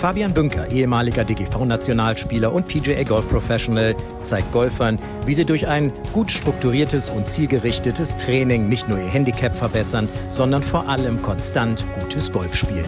Fabian 0.00 0.34
Bünker, 0.34 0.70
ehemaliger 0.70 1.24
DGV-Nationalspieler 1.24 2.52
und 2.52 2.68
PGA 2.68 3.02
Golf 3.02 3.26
Professional, 3.30 3.96
zeigt 4.22 4.52
Golfern, 4.52 4.98
wie 5.24 5.32
sie 5.32 5.46
durch 5.46 5.66
ein 5.66 5.90
gut 6.12 6.30
strukturiertes 6.30 7.08
und 7.08 7.26
zielgerichtetes 7.26 8.18
Training 8.18 8.68
nicht 8.68 8.88
nur 8.90 8.98
ihr 8.98 9.08
Handicap 9.08 9.56
verbessern, 9.56 10.06
sondern 10.30 10.62
vor 10.62 10.86
allem 10.86 11.22
konstant 11.22 11.82
gutes 11.98 12.30
Golf 12.30 12.54
spielen. 12.54 12.84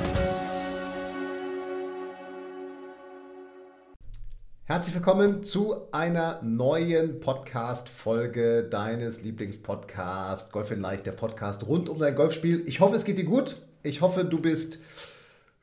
Herzlich 4.64 4.94
willkommen 4.94 5.44
zu 5.44 5.90
einer 5.92 6.42
neuen 6.42 7.20
Podcast-Folge 7.20 8.64
deines 8.64 9.22
Lieblingspodcasts 9.22 10.52
Golf 10.52 10.70
in 10.72 10.82
Leicht, 10.82 11.06
der 11.06 11.12
Podcast 11.12 11.66
rund 11.66 11.88
um 11.88 11.98
dein 11.98 12.14
Golfspiel. 12.14 12.64
Ich 12.66 12.80
hoffe, 12.80 12.96
es 12.96 13.06
geht 13.06 13.16
dir 13.16 13.24
gut. 13.24 13.56
Ich 13.82 14.02
hoffe, 14.02 14.26
du 14.26 14.42
bist, 14.42 14.78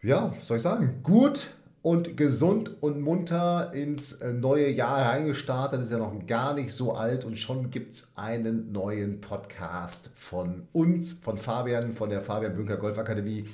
ja, 0.06 0.34
was 0.38 0.48
soll 0.48 0.58
ich 0.58 0.64
sagen, 0.64 1.00
gut 1.04 1.50
und 1.82 2.18
gesund 2.18 2.82
und 2.82 3.02
munter 3.02 3.72
ins 3.74 4.20
neue 4.22 4.70
Jahr 4.70 5.06
reingestartet. 5.06 5.82
Ist 5.82 5.92
ja 5.92 5.98
noch 5.98 6.14
gar 6.28 6.54
nicht 6.54 6.74
so 6.74 6.94
alt 6.94 7.26
und 7.26 7.38
schon 7.38 7.70
gibt 7.70 7.94
es 7.94 8.12
einen 8.16 8.72
neuen 8.72 9.22
Podcast 9.22 10.12
von 10.16 10.68
uns, 10.74 11.14
von 11.14 11.38
Fabian, 11.38 11.94
von 11.94 12.10
der 12.10 12.22
Fabian 12.22 12.56
Bünker 12.56 12.78
Golfakademie. 12.78 13.50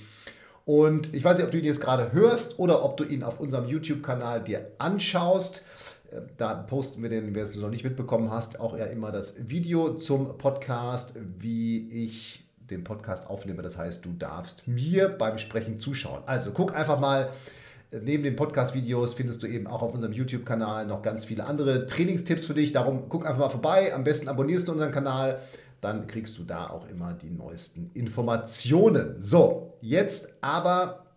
Und 0.65 1.13
ich 1.13 1.23
weiß 1.23 1.37
nicht, 1.37 1.45
ob 1.45 1.51
du 1.51 1.57
ihn 1.57 1.65
jetzt 1.65 1.81
gerade 1.81 2.13
hörst 2.13 2.59
oder 2.59 2.83
ob 2.83 2.98
du 2.98 3.04
ihn 3.04 3.23
auf 3.23 3.39
unserem 3.39 3.67
YouTube-Kanal 3.67 4.43
dir 4.43 4.71
anschaust. 4.77 5.63
Äh, 6.11 6.21
da 6.37 6.54
posten 6.54 7.01
wir 7.01 7.09
den, 7.09 7.33
wer 7.33 7.43
es 7.43 7.55
noch 7.55 7.70
nicht 7.70 7.83
mitbekommen 7.83 8.31
hast, 8.31 8.59
auch 8.59 8.77
ja 8.77 8.85
immer 8.85 9.11
das 9.11 9.49
Video 9.49 9.95
zum 9.95 10.37
Podcast, 10.37 11.13
wie 11.39 11.87
ich 12.04 12.40
den 12.71 12.83
Podcast 12.83 13.29
aufnehme. 13.29 13.61
Das 13.61 13.77
heißt, 13.77 14.03
du 14.05 14.13
darfst 14.13 14.67
mir 14.67 15.09
beim 15.09 15.37
Sprechen 15.37 15.79
zuschauen. 15.79 16.23
Also 16.25 16.51
guck 16.51 16.75
einfach 16.75 16.99
mal. 16.99 17.31
Neben 17.93 18.23
den 18.23 18.37
Podcast-Videos 18.37 19.15
findest 19.15 19.43
du 19.43 19.47
eben 19.47 19.67
auch 19.67 19.81
auf 19.81 19.93
unserem 19.93 20.13
YouTube-Kanal 20.13 20.85
noch 20.87 21.01
ganz 21.01 21.25
viele 21.25 21.43
andere 21.43 21.87
Trainingstipps 21.87 22.45
für 22.45 22.53
dich. 22.53 22.71
Darum 22.71 23.09
guck 23.09 23.25
einfach 23.25 23.41
mal 23.41 23.49
vorbei. 23.49 23.93
Am 23.93 24.05
besten 24.05 24.29
abonnierst 24.29 24.69
du 24.69 24.71
unseren 24.71 24.93
Kanal 24.93 25.41
dann 25.81 26.05
kriegst 26.05 26.37
du 26.37 26.43
da 26.43 26.69
auch 26.69 26.87
immer 26.87 27.13
die 27.13 27.31
neuesten 27.31 27.89
Informationen. 27.93 29.15
So, 29.19 29.73
jetzt 29.81 30.35
aber 30.41 31.07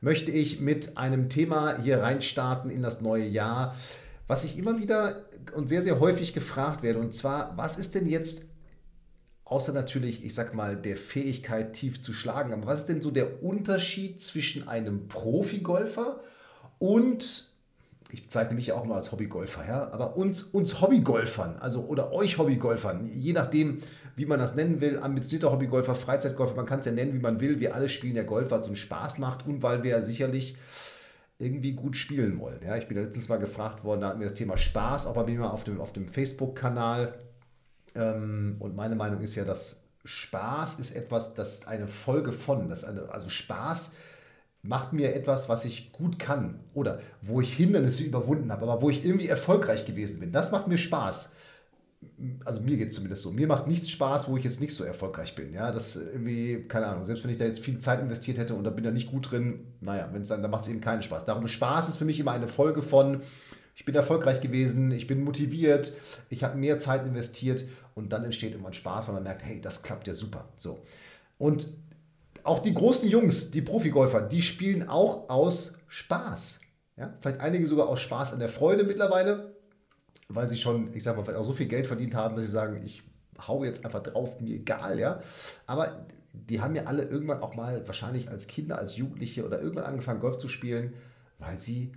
möchte 0.00 0.30
ich 0.30 0.60
mit 0.60 0.96
einem 0.96 1.28
Thema 1.28 1.76
hier 1.82 2.00
reinstarten 2.00 2.70
in 2.70 2.82
das 2.82 3.00
neue 3.00 3.26
Jahr, 3.26 3.76
was 4.28 4.44
ich 4.44 4.56
immer 4.56 4.78
wieder 4.78 5.24
und 5.54 5.68
sehr, 5.68 5.82
sehr 5.82 5.98
häufig 5.98 6.32
gefragt 6.32 6.84
werde. 6.84 7.00
Und 7.00 7.12
zwar, 7.12 7.56
was 7.56 7.76
ist 7.76 7.94
denn 7.96 8.06
jetzt, 8.06 8.44
außer 9.44 9.72
natürlich, 9.72 10.24
ich 10.24 10.34
sag 10.34 10.54
mal, 10.54 10.76
der 10.76 10.96
Fähigkeit 10.96 11.72
tief 11.72 12.02
zu 12.02 12.12
schlagen, 12.12 12.52
aber 12.52 12.66
was 12.66 12.80
ist 12.80 12.88
denn 12.88 13.02
so 13.02 13.10
der 13.10 13.42
Unterschied 13.42 14.20
zwischen 14.22 14.68
einem 14.68 15.08
Profigolfer 15.08 16.20
und 16.78 17.52
ich 18.12 18.24
bezeichne 18.24 18.54
mich 18.54 18.66
ja 18.66 18.74
auch 18.74 18.84
immer 18.84 18.96
als 18.96 19.10
Hobbygolfer, 19.10 19.66
ja, 19.66 19.90
aber 19.90 20.16
uns, 20.16 20.42
uns 20.42 20.80
Hobbygolfern, 20.80 21.56
also 21.58 21.86
oder 21.86 22.12
euch 22.12 22.36
Hobbygolfern, 22.36 23.08
je 23.10 23.32
nachdem, 23.32 23.78
wie 24.16 24.26
man 24.26 24.38
das 24.38 24.54
nennen 24.54 24.82
will, 24.82 24.98
ambitionierter 24.98 25.50
Hobbygolfer, 25.50 25.94
Freizeitgolfer, 25.94 26.54
man 26.54 26.66
kann 26.66 26.80
es 26.80 26.86
ja 26.86 26.92
nennen, 26.92 27.14
wie 27.14 27.20
man 27.20 27.40
will. 27.40 27.60
Wir 27.60 27.74
alle 27.74 27.88
spielen 27.88 28.16
ja 28.16 28.22
Golf, 28.22 28.50
weil 28.50 28.60
es 28.60 28.68
uns 28.68 28.78
Spaß 28.78 29.16
macht 29.16 29.46
und 29.46 29.62
weil 29.62 29.82
wir 29.82 29.92
ja 29.92 30.00
sicherlich 30.02 30.56
irgendwie 31.38 31.72
gut 31.72 31.96
spielen 31.96 32.38
wollen. 32.38 32.60
Ja, 32.64 32.76
ich 32.76 32.86
bin 32.86 32.98
ja 32.98 33.04
letztens 33.04 33.30
mal 33.30 33.38
gefragt 33.38 33.82
worden, 33.84 34.02
da 34.02 34.08
hatten 34.08 34.20
wir 34.20 34.28
das 34.28 34.36
Thema 34.36 34.58
Spaß, 34.58 35.06
auch 35.06 35.14
bei 35.14 35.24
mir 35.24 35.40
mal 35.40 35.50
auf 35.50 35.64
dem, 35.64 35.80
auf 35.80 35.92
dem 35.92 36.08
Facebook-Kanal. 36.08 37.14
Ähm, 37.94 38.56
und 38.58 38.76
meine 38.76 38.96
Meinung 38.96 39.20
ist 39.20 39.34
ja, 39.34 39.44
dass 39.44 39.82
Spaß 40.04 40.80
ist 40.80 40.96
etwas, 40.96 41.34
das 41.34 41.54
ist 41.54 41.68
eine 41.68 41.86
Folge 41.86 42.32
von, 42.32 42.68
das 42.68 42.84
eine, 42.84 43.10
also 43.12 43.28
Spaß 43.28 43.92
macht 44.62 44.92
mir 44.92 45.14
etwas, 45.14 45.48
was 45.48 45.64
ich 45.64 45.92
gut 45.92 46.18
kann 46.18 46.60
oder 46.72 47.00
wo 47.20 47.40
ich 47.40 47.52
Hindernisse 47.54 48.04
überwunden 48.04 48.52
habe, 48.52 48.62
aber 48.62 48.80
wo 48.80 48.90
ich 48.90 49.04
irgendwie 49.04 49.26
erfolgreich 49.26 49.84
gewesen 49.84 50.20
bin. 50.20 50.32
Das 50.32 50.52
macht 50.52 50.68
mir 50.68 50.78
Spaß. 50.78 51.32
Also 52.44 52.60
mir 52.60 52.76
geht 52.76 52.90
es 52.90 52.96
zumindest 52.96 53.22
so. 53.22 53.32
Mir 53.32 53.46
macht 53.46 53.66
nichts 53.66 53.90
Spaß, 53.90 54.28
wo 54.28 54.36
ich 54.36 54.44
jetzt 54.44 54.60
nicht 54.60 54.74
so 54.74 54.84
erfolgreich 54.84 55.34
bin. 55.34 55.52
Ja, 55.52 55.72
das 55.72 55.96
irgendwie, 55.96 56.64
keine 56.68 56.86
Ahnung, 56.86 57.04
selbst 57.04 57.24
wenn 57.24 57.30
ich 57.30 57.38
da 57.38 57.44
jetzt 57.44 57.60
viel 57.60 57.78
Zeit 57.80 58.00
investiert 58.00 58.38
hätte 58.38 58.54
und 58.54 58.64
da 58.64 58.70
bin 58.70 58.84
da 58.84 58.90
nicht 58.90 59.10
gut 59.10 59.30
drin, 59.30 59.66
naja, 59.80 60.08
wenn 60.12 60.22
es 60.22 60.28
dann, 60.28 60.42
dann 60.42 60.50
macht 60.50 60.62
es 60.62 60.68
eben 60.68 60.80
keinen 60.80 61.02
Spaß. 61.02 61.24
Darum 61.24 61.46
Spaß 61.46 61.88
ist 61.88 61.96
für 61.96 62.04
mich 62.04 62.20
immer 62.20 62.32
eine 62.32 62.48
Folge 62.48 62.82
von, 62.82 63.22
ich 63.74 63.84
bin 63.84 63.94
erfolgreich 63.94 64.40
gewesen, 64.40 64.92
ich 64.92 65.06
bin 65.06 65.24
motiviert, 65.24 65.94
ich 66.28 66.44
habe 66.44 66.58
mehr 66.58 66.78
Zeit 66.78 67.06
investiert 67.06 67.64
und 67.94 68.12
dann 68.12 68.24
entsteht 68.24 68.52
irgendwann 68.52 68.72
Spaß, 68.72 69.08
weil 69.08 69.14
man 69.14 69.24
merkt, 69.24 69.44
hey, 69.44 69.60
das 69.60 69.82
klappt 69.82 70.06
ja 70.06 70.14
super. 70.14 70.48
So. 70.56 70.82
Und 71.38 71.68
auch 72.44 72.58
die 72.60 72.74
großen 72.74 73.08
Jungs, 73.08 73.50
die 73.50 73.62
Profigolfer, 73.62 74.22
die 74.22 74.42
spielen 74.42 74.88
auch 74.88 75.28
aus 75.28 75.74
Spaß. 75.88 76.60
Ja? 76.96 77.14
Vielleicht 77.20 77.40
einige 77.40 77.66
sogar 77.66 77.88
aus 77.88 78.00
Spaß 78.00 78.32
an 78.32 78.40
der 78.40 78.48
Freude 78.48 78.84
mittlerweile, 78.84 79.56
weil 80.28 80.48
sie 80.48 80.56
schon, 80.56 80.94
ich 80.94 81.02
sag 81.02 81.16
mal, 81.16 81.22
vielleicht 81.24 81.38
auch 81.38 81.44
so 81.44 81.52
viel 81.52 81.66
Geld 81.66 81.86
verdient 81.86 82.14
haben, 82.14 82.36
dass 82.36 82.46
sie 82.46 82.50
sagen, 82.50 82.80
ich 82.82 83.02
hau 83.46 83.64
jetzt 83.64 83.84
einfach 83.84 84.02
drauf, 84.02 84.40
mir 84.40 84.54
egal, 84.54 84.98
ja. 84.98 85.20
Aber 85.66 86.06
die 86.32 86.60
haben 86.60 86.74
ja 86.74 86.84
alle 86.84 87.02
irgendwann 87.04 87.40
auch 87.40 87.54
mal, 87.54 87.86
wahrscheinlich 87.86 88.30
als 88.30 88.46
Kinder, 88.46 88.78
als 88.78 88.96
Jugendliche 88.96 89.44
oder 89.44 89.60
irgendwann 89.60 89.84
angefangen, 89.84 90.20
Golf 90.20 90.38
zu 90.38 90.48
spielen, 90.48 90.94
weil 91.38 91.58
sie 91.58 91.92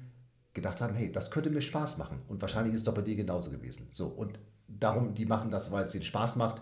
gedacht 0.54 0.82
haben, 0.82 0.96
hey, 0.96 1.12
das 1.12 1.32
könnte 1.32 1.50
mir 1.50 1.62
Spaß 1.62 1.98
machen. 1.98 2.22
Und 2.28 2.42
wahrscheinlich 2.42 2.74
ist 2.74 2.82
es 2.82 2.86
doch 2.86 2.94
bei 2.94 3.02
dir 3.02 3.16
genauso 3.16 3.52
gewesen. 3.52 3.88
So, 3.92 4.08
und 4.08 4.40
darum, 4.68 5.14
die 5.14 5.26
machen 5.26 5.52
das, 5.52 5.72
weil 5.72 5.86
es 5.86 5.96
ihnen 5.96 6.03
Spaß 6.03 6.36
macht. 6.36 6.62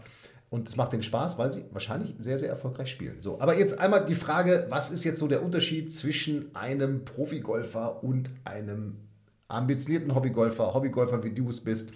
Und 0.49 0.69
es 0.69 0.75
macht 0.75 0.93
den 0.93 1.01
Spaß, 1.01 1.39
weil 1.39 1.51
sie 1.51 1.65
wahrscheinlich 1.71 2.13
sehr, 2.19 2.37
sehr 2.37 2.49
erfolgreich 2.49 2.91
spielen. 2.91 3.19
So, 3.19 3.41
aber 3.41 3.57
jetzt 3.57 3.79
einmal 3.79 4.05
die 4.05 4.13
Frage, 4.13 4.67
was 4.69 4.91
ist 4.91 5.03
jetzt 5.03 5.19
so 5.19 5.27
der 5.27 5.41
Unterschied 5.41 5.91
zwischen 5.91 6.55
einem 6.55 7.05
Profigolfer 7.05 8.03
und 8.03 8.29
einem 8.43 8.97
ambitionierten 9.47 10.13
Hobbygolfer, 10.13 10.75
Hobbygolfer, 10.75 11.23
wie 11.23 11.31
du 11.31 11.49
es 11.49 11.61
bist? 11.61 11.91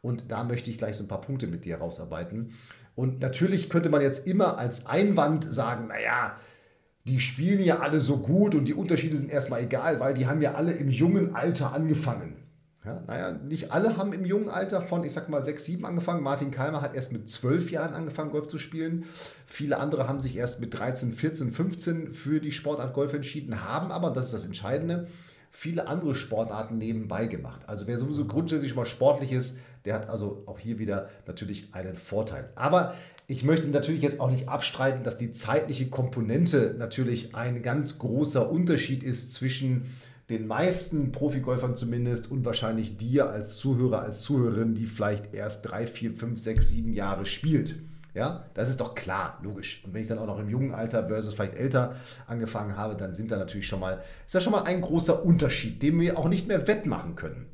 Und 0.00 0.30
da 0.30 0.44
möchte 0.44 0.70
ich 0.70 0.78
gleich 0.78 0.96
so 0.96 1.02
ein 1.02 1.08
paar 1.08 1.20
Punkte 1.20 1.48
mit 1.48 1.64
dir 1.64 1.78
rausarbeiten. 1.78 2.54
Und 2.94 3.20
natürlich 3.20 3.68
könnte 3.68 3.90
man 3.90 4.00
jetzt 4.00 4.28
immer 4.28 4.58
als 4.58 4.86
Einwand 4.86 5.44
sagen, 5.44 5.88
naja, 5.88 6.36
die 7.04 7.20
spielen 7.20 7.64
ja 7.64 7.78
alle 7.78 8.00
so 8.00 8.18
gut 8.18 8.54
und 8.54 8.66
die 8.66 8.74
Unterschiede 8.74 9.16
sind 9.16 9.30
erstmal 9.30 9.62
egal, 9.62 9.98
weil 9.98 10.14
die 10.14 10.26
haben 10.26 10.42
ja 10.42 10.54
alle 10.54 10.72
im 10.72 10.88
jungen 10.88 11.34
Alter 11.34 11.72
angefangen. 11.72 12.36
Ja, 12.84 13.02
naja, 13.06 13.32
nicht 13.32 13.72
alle 13.72 13.96
haben 13.96 14.12
im 14.12 14.24
jungen 14.24 14.48
Alter 14.48 14.80
von, 14.80 15.02
ich 15.02 15.12
sag 15.12 15.28
mal, 15.28 15.44
6, 15.44 15.64
7 15.64 15.84
angefangen. 15.84 16.22
Martin 16.22 16.52
Keimer 16.52 16.80
hat 16.80 16.94
erst 16.94 17.12
mit 17.12 17.28
12 17.28 17.72
Jahren 17.72 17.92
angefangen, 17.92 18.30
Golf 18.30 18.46
zu 18.46 18.58
spielen. 18.58 19.04
Viele 19.46 19.78
andere 19.78 20.06
haben 20.08 20.20
sich 20.20 20.36
erst 20.36 20.60
mit 20.60 20.78
13, 20.78 21.12
14, 21.12 21.52
15 21.52 22.14
für 22.14 22.40
die 22.40 22.52
Sportart 22.52 22.94
Golf 22.94 23.14
entschieden, 23.14 23.64
haben 23.64 23.90
aber, 23.90 24.10
das 24.10 24.26
ist 24.26 24.34
das 24.34 24.44
Entscheidende, 24.44 25.08
viele 25.50 25.88
andere 25.88 26.14
Sportarten 26.14 26.78
nebenbei 26.78 27.26
gemacht. 27.26 27.62
Also 27.66 27.88
wer 27.88 27.98
sowieso 27.98 28.26
grundsätzlich 28.26 28.76
mal 28.76 28.86
sportlich 28.86 29.32
ist, 29.32 29.58
der 29.84 29.94
hat 29.94 30.08
also 30.08 30.44
auch 30.46 30.58
hier 30.58 30.78
wieder 30.78 31.08
natürlich 31.26 31.74
einen 31.74 31.96
Vorteil. 31.96 32.50
Aber 32.54 32.94
ich 33.26 33.42
möchte 33.42 33.66
natürlich 33.66 34.02
jetzt 34.02 34.20
auch 34.20 34.30
nicht 34.30 34.48
abstreiten, 34.48 35.02
dass 35.02 35.16
die 35.16 35.32
zeitliche 35.32 35.88
Komponente 35.88 36.74
natürlich 36.78 37.34
ein 37.34 37.62
ganz 37.62 37.98
großer 37.98 38.50
Unterschied 38.50 39.02
ist 39.02 39.34
zwischen 39.34 39.94
den 40.30 40.46
meisten 40.46 41.10
Profigolfern 41.10 41.74
zumindest 41.74 42.30
und 42.30 42.44
wahrscheinlich 42.44 42.96
dir 42.96 43.30
als 43.30 43.56
Zuhörer, 43.56 44.02
als 44.02 44.20
Zuhörerin, 44.20 44.74
die 44.74 44.86
vielleicht 44.86 45.34
erst 45.34 45.64
drei, 45.66 45.86
vier, 45.86 46.12
fünf, 46.12 46.38
sechs, 46.38 46.68
sieben 46.68 46.92
Jahre 46.92 47.24
spielt. 47.24 47.76
Ja, 48.14 48.44
das 48.54 48.68
ist 48.68 48.80
doch 48.80 48.94
klar, 48.94 49.38
logisch. 49.42 49.82
Und 49.84 49.94
wenn 49.94 50.02
ich 50.02 50.08
dann 50.08 50.18
auch 50.18 50.26
noch 50.26 50.38
im 50.38 50.48
jungen 50.48 50.74
Alter 50.74 51.06
versus 51.08 51.34
vielleicht 51.34 51.54
älter 51.54 51.96
angefangen 52.26 52.76
habe, 52.76 52.96
dann 52.96 53.14
sind 53.14 53.30
da 53.30 53.36
natürlich 53.36 53.66
schon 53.66 53.80
mal, 53.80 54.02
ist 54.26 54.34
da 54.34 54.40
schon 54.40 54.52
mal 54.52 54.64
ein 54.64 54.80
großer 54.80 55.24
Unterschied, 55.24 55.82
den 55.82 56.00
wir 56.00 56.18
auch 56.18 56.28
nicht 56.28 56.48
mehr 56.48 56.66
wettmachen 56.66 57.16
können. 57.16 57.46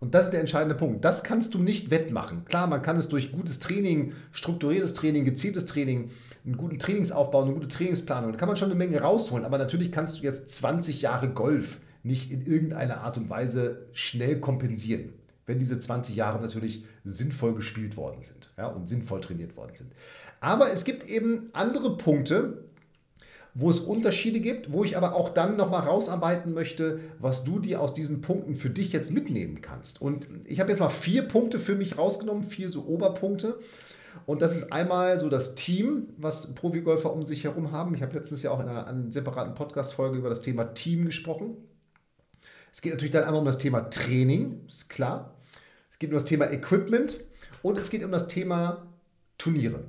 Und 0.00 0.14
das 0.14 0.24
ist 0.24 0.32
der 0.32 0.40
entscheidende 0.40 0.74
Punkt. 0.74 1.04
Das 1.04 1.22
kannst 1.22 1.52
du 1.52 1.58
nicht 1.58 1.90
wettmachen. 1.90 2.46
Klar, 2.46 2.66
man 2.66 2.80
kann 2.80 2.96
es 2.96 3.08
durch 3.08 3.30
gutes 3.30 3.58
Training, 3.58 4.14
strukturiertes 4.32 4.94
Training, 4.94 5.26
gezieltes 5.26 5.66
Training, 5.66 6.10
einen 6.46 6.56
guten 6.56 6.78
Trainingsaufbau, 6.78 7.42
eine 7.42 7.52
gute 7.52 7.68
Trainingsplanung, 7.68 8.32
da 8.32 8.38
kann 8.38 8.48
man 8.48 8.56
schon 8.56 8.70
eine 8.70 8.78
Menge 8.78 9.02
rausholen. 9.02 9.44
Aber 9.44 9.58
natürlich 9.58 9.92
kannst 9.92 10.18
du 10.18 10.22
jetzt 10.22 10.48
20 10.48 11.02
Jahre 11.02 11.28
Golf 11.28 11.78
nicht 12.02 12.30
in 12.30 12.42
irgendeiner 12.42 13.02
Art 13.02 13.16
und 13.18 13.30
Weise 13.30 13.86
schnell 13.92 14.40
kompensieren, 14.40 15.12
wenn 15.46 15.58
diese 15.58 15.78
20 15.78 16.16
Jahre 16.16 16.40
natürlich 16.40 16.84
sinnvoll 17.04 17.54
gespielt 17.54 17.96
worden 17.96 18.22
sind 18.22 18.50
ja, 18.56 18.68
und 18.68 18.88
sinnvoll 18.88 19.20
trainiert 19.20 19.56
worden 19.56 19.74
sind. 19.74 19.92
Aber 20.40 20.72
es 20.72 20.84
gibt 20.84 21.08
eben 21.08 21.50
andere 21.52 21.96
Punkte, 21.96 22.64
wo 23.54 23.68
es 23.68 23.80
Unterschiede 23.80 24.40
gibt, 24.40 24.72
wo 24.72 24.84
ich 24.84 24.96
aber 24.96 25.14
auch 25.14 25.28
dann 25.28 25.56
nochmal 25.56 25.82
rausarbeiten 25.82 26.54
möchte, 26.54 27.00
was 27.18 27.44
du 27.44 27.58
dir 27.58 27.80
aus 27.80 27.94
diesen 27.94 28.20
Punkten 28.20 28.54
für 28.54 28.70
dich 28.70 28.92
jetzt 28.92 29.12
mitnehmen 29.12 29.60
kannst. 29.60 30.00
Und 30.00 30.28
ich 30.44 30.60
habe 30.60 30.70
jetzt 30.70 30.78
mal 30.78 30.88
vier 30.88 31.22
Punkte 31.22 31.58
für 31.58 31.74
mich 31.74 31.98
rausgenommen, 31.98 32.44
vier 32.44 32.68
so 32.68 32.84
Oberpunkte. 32.84 33.58
Und 34.26 34.42
das 34.42 34.56
ist 34.56 34.72
einmal 34.72 35.20
so 35.20 35.28
das 35.28 35.54
Team, 35.54 36.08
was 36.16 36.54
Profigolfer 36.54 37.12
um 37.12 37.26
sich 37.26 37.44
herum 37.44 37.72
haben. 37.72 37.94
Ich 37.94 38.02
habe 38.02 38.14
letztens 38.14 38.42
ja 38.42 38.50
auch 38.50 38.60
in 38.60 38.68
einer, 38.68 38.86
einer 38.86 39.10
separaten 39.10 39.54
Podcast-Folge 39.54 40.18
über 40.18 40.28
das 40.28 40.42
Thema 40.42 40.74
Team 40.74 41.06
gesprochen. 41.06 41.56
Es 42.72 42.80
geht 42.80 42.92
natürlich 42.92 43.12
dann 43.12 43.24
einmal 43.24 43.40
um 43.40 43.46
das 43.46 43.58
Thema 43.58 43.90
Training, 43.90 44.60
ist 44.66 44.88
klar. 44.88 45.34
Es 45.90 45.98
geht 45.98 46.10
um 46.10 46.14
das 46.14 46.24
Thema 46.24 46.50
Equipment 46.50 47.18
und 47.62 47.78
es 47.78 47.90
geht 47.90 48.04
um 48.04 48.12
das 48.12 48.28
Thema 48.28 48.86
Turniere. 49.38 49.84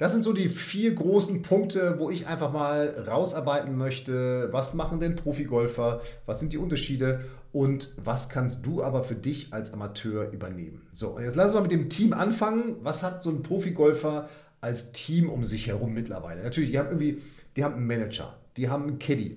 Das 0.00 0.12
sind 0.12 0.22
so 0.22 0.32
die 0.32 0.48
vier 0.48 0.94
großen 0.94 1.42
Punkte, 1.42 1.96
wo 1.98 2.08
ich 2.08 2.26
einfach 2.26 2.52
mal 2.52 3.04
rausarbeiten 3.06 3.76
möchte, 3.76 4.48
was 4.50 4.72
machen 4.72 4.98
denn 4.98 5.14
Profigolfer, 5.14 6.00
was 6.24 6.40
sind 6.40 6.54
die 6.54 6.58
Unterschiede 6.58 7.26
und 7.52 7.92
was 8.02 8.30
kannst 8.30 8.64
du 8.64 8.82
aber 8.82 9.04
für 9.04 9.14
dich 9.14 9.52
als 9.52 9.74
Amateur 9.74 10.30
übernehmen. 10.30 10.86
So, 10.92 11.10
und 11.10 11.22
jetzt 11.22 11.36
lassen 11.36 11.52
wir 11.54 11.60
mit 11.60 11.72
dem 11.72 11.90
Team 11.90 12.14
anfangen. 12.14 12.76
Was 12.82 13.02
hat 13.02 13.22
so 13.22 13.28
ein 13.28 13.42
Profigolfer 13.42 14.30
als 14.62 14.92
Team 14.92 15.28
um 15.28 15.44
sich 15.44 15.66
herum 15.66 15.92
mittlerweile? 15.92 16.42
Natürlich, 16.42 16.70
die 16.70 16.78
haben 16.78 16.88
irgendwie, 16.88 17.20
die 17.56 17.64
haben 17.64 17.74
einen 17.74 17.86
Manager, 17.86 18.38
die 18.56 18.70
haben 18.70 18.84
einen 18.84 18.98
Caddy, 18.98 19.36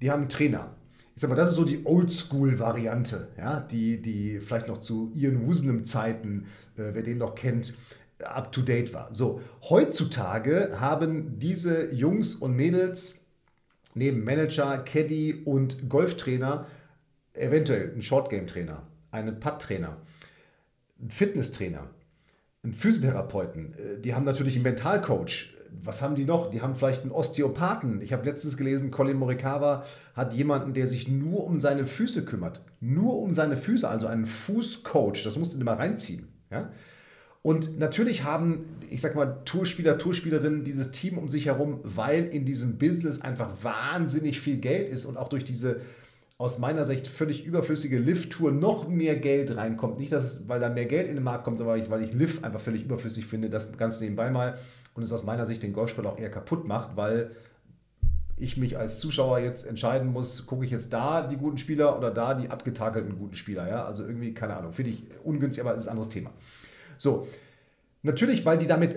die 0.00 0.10
haben 0.10 0.20
einen 0.20 0.28
Trainer. 0.30 0.74
Ich 1.14 1.20
sag 1.20 1.28
mal, 1.28 1.36
das 1.36 1.50
ist 1.50 1.56
so 1.56 1.64
die 1.64 1.84
Oldschool-Variante, 1.84 3.28
ja, 3.36 3.60
die, 3.60 4.00
die 4.00 4.40
vielleicht 4.40 4.68
noch 4.68 4.78
zu 4.78 5.12
Ian 5.14 5.46
Woosnam-Zeiten, 5.46 6.46
äh, 6.76 6.94
wer 6.94 7.02
den 7.02 7.18
noch 7.18 7.34
kennt, 7.34 7.74
up 8.24 8.52
to 8.52 8.62
date 8.62 8.94
war. 8.94 9.12
So, 9.12 9.40
heutzutage 9.68 10.80
haben 10.80 11.38
diese 11.38 11.92
Jungs 11.92 12.34
und 12.34 12.54
Mädels 12.54 13.16
neben 13.94 14.24
Manager, 14.24 14.78
Caddy 14.78 15.42
und 15.44 15.88
Golftrainer 15.88 16.66
eventuell 17.34 17.92
einen 17.92 18.02
Shortgame-Trainer, 18.02 18.82
einen 19.10 19.40
Putt-Trainer, 19.40 19.98
einen 21.00 21.10
Fitnesstrainer, 21.10 21.90
einen 22.62 22.74
Physiotherapeuten. 22.74 23.74
Äh, 23.74 24.00
die 24.00 24.14
haben 24.14 24.24
natürlich 24.24 24.54
einen 24.54 24.64
Mentalcoach. 24.64 25.51
Was 25.82 26.02
haben 26.02 26.14
die 26.14 26.24
noch? 26.24 26.50
Die 26.50 26.60
haben 26.60 26.74
vielleicht 26.74 27.02
einen 27.02 27.12
Osteopathen. 27.12 28.00
Ich 28.00 28.12
habe 28.12 28.24
letztens 28.24 28.56
gelesen, 28.56 28.90
Colin 28.90 29.16
Morikawa 29.16 29.84
hat 30.14 30.34
jemanden, 30.34 30.74
der 30.74 30.86
sich 30.86 31.08
nur 31.08 31.44
um 31.44 31.60
seine 31.60 31.86
Füße 31.86 32.24
kümmert. 32.24 32.64
Nur 32.80 33.18
um 33.20 33.32
seine 33.32 33.56
Füße, 33.56 33.88
also 33.88 34.06
einen 34.06 34.26
Fußcoach. 34.26 35.22
Das 35.24 35.36
musst 35.36 35.54
du 35.54 35.58
dir 35.58 35.64
mal 35.64 35.76
reinziehen. 35.76 36.28
Ja? 36.50 36.70
Und 37.42 37.78
natürlich 37.80 38.22
haben, 38.22 38.64
ich 38.88 39.00
sag 39.00 39.16
mal, 39.16 39.40
Tourspieler, 39.44 39.98
Tourspielerinnen 39.98 40.62
dieses 40.62 40.92
Team 40.92 41.18
um 41.18 41.28
sich 41.28 41.46
herum, 41.46 41.80
weil 41.82 42.24
in 42.26 42.44
diesem 42.44 42.78
Business 42.78 43.20
einfach 43.20 43.52
wahnsinnig 43.62 44.40
viel 44.40 44.58
Geld 44.58 44.88
ist 44.88 45.04
und 45.04 45.16
auch 45.16 45.28
durch 45.28 45.44
diese 45.44 45.80
aus 46.38 46.58
meiner 46.58 46.84
Sicht 46.84 47.06
völlig 47.06 47.44
überflüssige 47.44 47.98
Lift-Tour 47.98 48.50
noch 48.50 48.88
mehr 48.88 49.14
Geld 49.14 49.56
reinkommt. 49.56 49.98
Nicht, 49.98 50.10
dass 50.10 50.24
es, 50.24 50.48
weil 50.48 50.58
da 50.58 50.68
mehr 50.70 50.86
Geld 50.86 51.08
in 51.08 51.14
den 51.14 51.22
Markt 51.22 51.44
kommt, 51.44 51.58
sondern 51.58 51.76
weil 51.76 51.82
ich, 51.82 51.90
weil 51.90 52.02
ich 52.02 52.12
Lift 52.12 52.42
einfach 52.42 52.60
völlig 52.60 52.84
überflüssig 52.84 53.26
finde, 53.26 53.48
das 53.48 53.76
ganz 53.76 54.00
nebenbei 54.00 54.28
mal 54.30 54.58
und 54.94 55.02
es 55.02 55.12
aus 55.12 55.24
meiner 55.24 55.46
Sicht 55.46 55.62
den 55.62 55.72
Golfsport 55.72 56.06
auch 56.06 56.18
eher 56.18 56.30
kaputt 56.30 56.66
macht, 56.66 56.96
weil 56.96 57.30
ich 58.36 58.56
mich 58.56 58.76
als 58.76 58.98
Zuschauer 58.98 59.38
jetzt 59.38 59.66
entscheiden 59.66 60.12
muss, 60.12 60.46
gucke 60.46 60.64
ich 60.64 60.70
jetzt 60.70 60.92
da 60.92 61.26
die 61.26 61.36
guten 61.36 61.58
Spieler 61.58 61.96
oder 61.96 62.10
da 62.10 62.34
die 62.34 62.48
abgetakelten 62.48 63.18
guten 63.18 63.36
Spieler. 63.36 63.68
Ja? 63.68 63.84
Also 63.84 64.04
irgendwie, 64.04 64.34
keine 64.34 64.56
Ahnung, 64.56 64.72
finde 64.72 64.90
ich 64.90 65.04
ungünstig, 65.22 65.64
aber 65.64 65.74
das 65.74 65.84
ist 65.84 65.88
ein 65.88 65.92
anderes 65.92 66.08
Thema. 66.08 66.30
So, 66.98 67.28
natürlich, 68.02 68.44
weil 68.44 68.58
die 68.58 68.66
damit, 68.66 68.96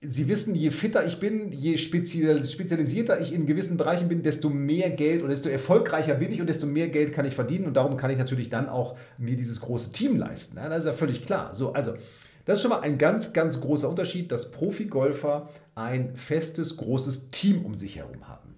sie 0.00 0.28
wissen, 0.28 0.54
je 0.54 0.70
fitter 0.70 1.06
ich 1.06 1.20
bin, 1.20 1.52
je 1.52 1.76
spezialisierter 1.76 3.20
ich 3.20 3.32
in 3.32 3.46
gewissen 3.46 3.76
Bereichen 3.76 4.08
bin, 4.08 4.22
desto 4.22 4.48
mehr 4.48 4.90
Geld 4.90 5.20
oder 5.20 5.30
desto 5.30 5.48
erfolgreicher 5.48 6.14
bin 6.14 6.32
ich 6.32 6.40
und 6.40 6.48
desto 6.48 6.66
mehr 6.66 6.88
Geld 6.88 7.12
kann 7.12 7.26
ich 7.26 7.34
verdienen 7.34 7.66
und 7.66 7.74
darum 7.74 7.96
kann 7.96 8.10
ich 8.10 8.18
natürlich 8.18 8.48
dann 8.48 8.68
auch 8.68 8.96
mir 9.18 9.36
dieses 9.36 9.60
große 9.60 9.92
Team 9.92 10.16
leisten. 10.16 10.56
das 10.56 10.78
ist 10.78 10.86
ja 10.86 10.92
völlig 10.92 11.24
klar. 11.24 11.54
So, 11.54 11.72
also, 11.72 11.94
das 12.48 12.56
ist 12.56 12.62
schon 12.62 12.70
mal 12.70 12.80
ein 12.80 12.96
ganz, 12.96 13.34
ganz 13.34 13.60
großer 13.60 13.90
Unterschied, 13.90 14.32
dass 14.32 14.50
Profi-Golfer 14.50 15.50
ein 15.74 16.16
festes, 16.16 16.78
großes 16.78 17.28
Team 17.28 17.62
um 17.62 17.74
sich 17.74 17.96
herum 17.96 18.26
haben. 18.26 18.54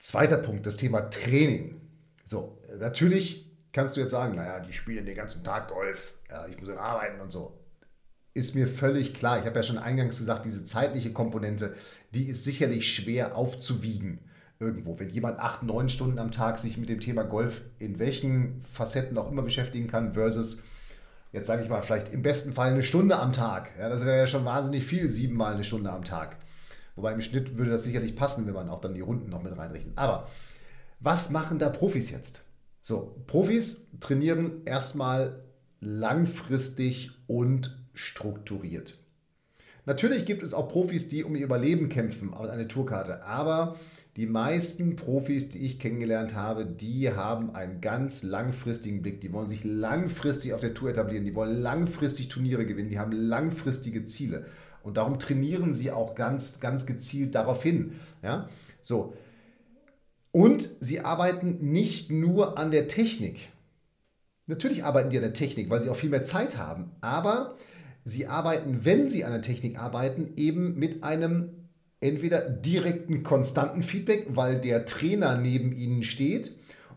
Zweiter 0.00 0.38
Punkt, 0.38 0.66
das 0.66 0.76
Thema 0.76 1.02
Training. 1.10 1.80
So, 2.24 2.58
natürlich 2.80 3.48
kannst 3.70 3.96
du 3.96 4.00
jetzt 4.00 4.10
sagen, 4.10 4.34
naja, 4.34 4.58
die 4.58 4.72
spielen 4.72 5.06
den 5.06 5.14
ganzen 5.14 5.44
Tag 5.44 5.68
Golf, 5.68 6.14
ja, 6.28 6.48
ich 6.48 6.58
muss 6.58 6.66
dann 6.66 6.78
arbeiten 6.78 7.20
und 7.20 7.30
so. 7.30 7.56
Ist 8.34 8.56
mir 8.56 8.66
völlig 8.66 9.14
klar. 9.14 9.38
Ich 9.38 9.46
habe 9.46 9.54
ja 9.54 9.62
schon 9.62 9.78
eingangs 9.78 10.18
gesagt, 10.18 10.44
diese 10.44 10.64
zeitliche 10.64 11.12
Komponente, 11.12 11.76
die 12.14 12.28
ist 12.28 12.42
sicherlich 12.42 12.92
schwer 12.92 13.36
aufzuwiegen 13.36 14.18
irgendwo. 14.58 14.98
Wenn 14.98 15.08
jemand 15.08 15.38
acht, 15.38 15.62
neun 15.62 15.88
Stunden 15.88 16.18
am 16.18 16.32
Tag 16.32 16.58
sich 16.58 16.78
mit 16.78 16.88
dem 16.88 16.98
Thema 16.98 17.22
Golf 17.22 17.62
in 17.78 18.00
welchen 18.00 18.60
Facetten 18.64 19.18
auch 19.18 19.30
immer 19.30 19.42
beschäftigen 19.42 19.86
kann, 19.86 20.14
versus, 20.14 20.64
jetzt 21.34 21.48
sage 21.48 21.64
ich 21.64 21.68
mal, 21.68 21.82
vielleicht 21.82 22.12
im 22.12 22.22
besten 22.22 22.52
Fall 22.52 22.70
eine 22.70 22.84
Stunde 22.84 23.18
am 23.18 23.32
Tag. 23.32 23.72
Ja, 23.78 23.88
das 23.88 24.06
wäre 24.06 24.16
ja 24.16 24.26
schon 24.26 24.44
wahnsinnig 24.44 24.84
viel, 24.84 25.10
siebenmal 25.10 25.54
eine 25.54 25.64
Stunde 25.64 25.90
am 25.90 26.04
Tag. 26.04 26.36
Wobei 26.94 27.12
im 27.12 27.20
Schnitt 27.20 27.58
würde 27.58 27.72
das 27.72 27.82
sicherlich 27.82 28.14
passen, 28.14 28.46
wenn 28.46 28.54
man 28.54 28.68
auch 28.68 28.80
dann 28.80 28.94
die 28.94 29.00
Runden 29.00 29.30
noch 29.30 29.42
mit 29.42 29.56
reinrichten. 29.56 29.92
Aber 29.96 30.28
was 31.00 31.30
machen 31.30 31.58
da 31.58 31.70
Profis 31.70 32.10
jetzt? 32.10 32.42
So, 32.80 33.20
Profis 33.26 33.88
trainieren 33.98 34.62
erstmal 34.64 35.42
langfristig 35.80 37.10
und 37.26 37.76
strukturiert. 37.94 38.96
Natürlich 39.86 40.26
gibt 40.26 40.42
es 40.42 40.54
auch 40.54 40.68
Profis, 40.68 41.08
die 41.08 41.24
um 41.24 41.34
ihr 41.34 41.44
Überleben 41.44 41.88
kämpfen 41.88 42.32
auf 42.32 42.48
eine 42.48 42.68
Tourkarte, 42.68 43.24
aber 43.24 43.76
die 44.16 44.26
meisten 44.26 44.94
Profis, 44.94 45.48
die 45.48 45.64
ich 45.64 45.80
kennengelernt 45.80 46.34
habe, 46.34 46.64
die 46.66 47.10
haben 47.10 47.54
einen 47.54 47.80
ganz 47.80 48.22
langfristigen 48.22 49.02
Blick. 49.02 49.20
Die 49.20 49.32
wollen 49.32 49.48
sich 49.48 49.64
langfristig 49.64 50.54
auf 50.54 50.60
der 50.60 50.74
Tour 50.74 50.90
etablieren, 50.90 51.24
die 51.24 51.34
wollen 51.34 51.60
langfristig 51.60 52.28
Turniere 52.28 52.64
gewinnen, 52.64 52.90
die 52.90 52.98
haben 52.98 53.12
langfristige 53.12 54.04
Ziele. 54.04 54.46
Und 54.84 54.98
darum 54.98 55.18
trainieren 55.18 55.74
sie 55.74 55.90
auch 55.90 56.14
ganz, 56.14 56.60
ganz 56.60 56.86
gezielt 56.86 57.34
darauf 57.34 57.62
hin. 57.62 57.94
Ja? 58.22 58.48
So, 58.82 59.14
und 60.30 60.68
sie 60.80 61.00
arbeiten 61.00 61.70
nicht 61.72 62.10
nur 62.10 62.58
an 62.58 62.70
der 62.70 62.86
Technik. 62.86 63.48
Natürlich 64.46 64.84
arbeiten 64.84 65.10
die 65.10 65.16
an 65.16 65.22
der 65.22 65.32
Technik, 65.32 65.70
weil 65.70 65.80
sie 65.80 65.88
auch 65.88 65.96
viel 65.96 66.10
mehr 66.10 66.24
Zeit 66.24 66.58
haben. 66.58 66.90
Aber 67.00 67.56
sie 68.04 68.26
arbeiten, 68.26 68.84
wenn 68.84 69.08
sie 69.08 69.24
an 69.24 69.32
der 69.32 69.42
Technik 69.42 69.78
arbeiten, 69.78 70.32
eben 70.36 70.78
mit 70.78 71.02
einem 71.02 71.63
entweder 72.04 72.40
direkten, 72.42 73.22
konstanten 73.22 73.82
Feedback, 73.82 74.26
weil 74.30 74.60
der 74.60 74.84
Trainer 74.84 75.36
neben 75.36 75.72
ihnen 75.72 76.02
steht, 76.02 76.52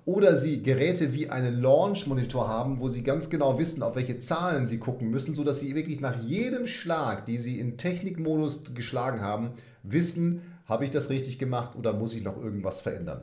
oder 0.05 0.37
sie 0.37 0.63
Geräte 0.63 1.13
wie 1.13 1.29
einen 1.29 1.59
Launch-Monitor 1.61 2.47
haben, 2.47 2.79
wo 2.79 2.87
sie 2.87 3.03
ganz 3.03 3.29
genau 3.29 3.59
wissen, 3.59 3.83
auf 3.83 3.97
welche 3.97 4.19
Zahlen 4.19 4.65
sie 4.65 4.77
gucken 4.77 5.09
müssen, 5.09 5.35
sodass 5.35 5.59
sie 5.59 5.75
wirklich 5.75 5.99
nach 5.99 6.21
jedem 6.23 6.65
Schlag, 6.65 7.25
die 7.25 7.37
sie 7.37 7.59
in 7.59 7.77
Technikmodus 7.77 8.73
geschlagen 8.73 9.19
haben, 9.19 9.49
wissen, 9.83 10.43
habe 10.65 10.85
ich 10.85 10.91
das 10.91 11.09
richtig 11.09 11.39
gemacht 11.39 11.75
oder 11.75 11.91
muss 11.93 12.13
ich 12.13 12.23
noch 12.23 12.41
irgendwas 12.41 12.79
verändern? 12.79 13.21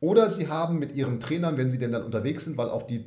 Oder 0.00 0.30
sie 0.30 0.48
haben 0.48 0.78
mit 0.78 0.94
ihren 0.94 1.18
Trainern, 1.18 1.56
wenn 1.56 1.68
sie 1.70 1.78
denn 1.78 1.92
dann 1.92 2.04
unterwegs 2.04 2.44
sind, 2.44 2.56
weil 2.56 2.68
auch 2.68 2.82
die, 2.82 3.04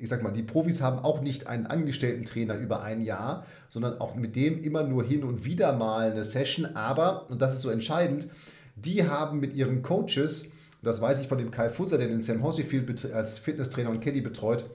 ich 0.00 0.08
sag 0.08 0.22
mal, 0.22 0.32
die 0.32 0.42
Profis 0.42 0.80
haben 0.80 0.98
auch 0.98 1.20
nicht 1.20 1.46
einen 1.46 1.66
angestellten 1.66 2.24
Trainer 2.24 2.56
über 2.56 2.82
ein 2.82 3.02
Jahr, 3.02 3.44
sondern 3.68 4.00
auch 4.00 4.14
mit 4.14 4.36
dem 4.36 4.62
immer 4.62 4.82
nur 4.82 5.04
hin 5.04 5.24
und 5.24 5.44
wieder 5.44 5.72
mal 5.72 6.10
eine 6.10 6.24
Session. 6.24 6.76
Aber, 6.76 7.30
und 7.30 7.42
das 7.42 7.54
ist 7.54 7.62
so 7.62 7.70
entscheidend, 7.70 8.28
die 8.76 9.08
haben 9.08 9.40
mit 9.40 9.54
ihren 9.54 9.82
Coaches, 9.82 10.46
das 10.82 11.00
weiß 11.00 11.20
ich 11.20 11.28
von 11.28 11.38
dem 11.38 11.50
Kai 11.50 11.68
Fusser, 11.68 11.98
der 11.98 12.08
den 12.08 12.22
Sam 12.22 12.42
Hosseyfield 12.42 13.12
als 13.12 13.38
Fitnesstrainer 13.38 13.90
und 13.90 14.00
Caddy 14.00 14.20
betreut, 14.20 14.66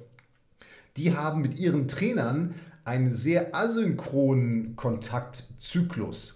die 0.98 1.16
haben 1.16 1.42
mit 1.42 1.58
ihren 1.58 1.88
Trainern 1.88 2.54
einen 2.86 3.14
sehr 3.14 3.56
asynchronen 3.56 4.76
Kontaktzyklus. 4.76 6.36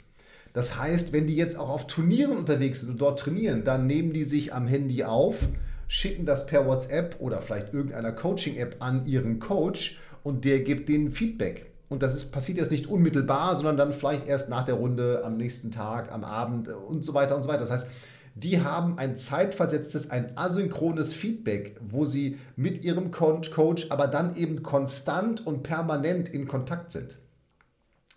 Das 0.53 0.79
heißt, 0.79 1.13
wenn 1.13 1.27
die 1.27 1.35
jetzt 1.35 1.59
auch 1.59 1.69
auf 1.69 1.85
Turnieren 1.87 2.37
unterwegs 2.37 2.79
sind 2.79 2.89
und 2.89 3.01
dort 3.01 3.19
trainieren, 3.19 3.63
dann 3.63 3.85
nehmen 3.85 4.13
die 4.13 4.23
sich 4.23 4.53
am 4.53 4.65
Handy 4.65 5.03
auf, 5.03 5.47
schicken 5.87 6.25
das 6.25 6.45
per 6.45 6.65
WhatsApp 6.65 7.17
oder 7.19 7.41
vielleicht 7.41 7.73
irgendeiner 7.73 8.11
Coaching-App 8.11 8.77
an 8.79 9.05
ihren 9.05 9.39
Coach 9.39 9.99
und 10.23 10.45
der 10.45 10.59
gibt 10.61 10.89
denen 10.89 11.11
Feedback. 11.11 11.71
Und 11.89 12.03
das 12.03 12.13
ist, 12.15 12.31
passiert 12.31 12.57
jetzt 12.57 12.71
nicht 12.71 12.87
unmittelbar, 12.87 13.55
sondern 13.55 13.77
dann 13.77 13.93
vielleicht 13.93 14.27
erst 14.27 14.49
nach 14.49 14.65
der 14.65 14.75
Runde, 14.75 15.23
am 15.23 15.37
nächsten 15.37 15.71
Tag, 15.71 16.11
am 16.11 16.23
Abend 16.23 16.67
und 16.67 17.05
so 17.05 17.13
weiter 17.13 17.35
und 17.35 17.43
so 17.43 17.49
weiter. 17.49 17.61
Das 17.61 17.71
heißt, 17.71 17.87
die 18.35 18.61
haben 18.61 18.99
ein 18.99 19.15
zeitversetztes, 19.15 20.11
ein 20.11 20.37
asynchrones 20.37 21.13
Feedback, 21.13 21.79
wo 21.81 22.05
sie 22.05 22.37
mit 22.55 22.83
ihrem 22.83 23.09
Coach, 23.09 23.87
aber 23.89 24.07
dann 24.07 24.35
eben 24.35 24.61
konstant 24.63 25.47
und 25.47 25.63
permanent 25.63 26.29
in 26.29 26.47
Kontakt 26.47 26.91
sind. 26.91 27.17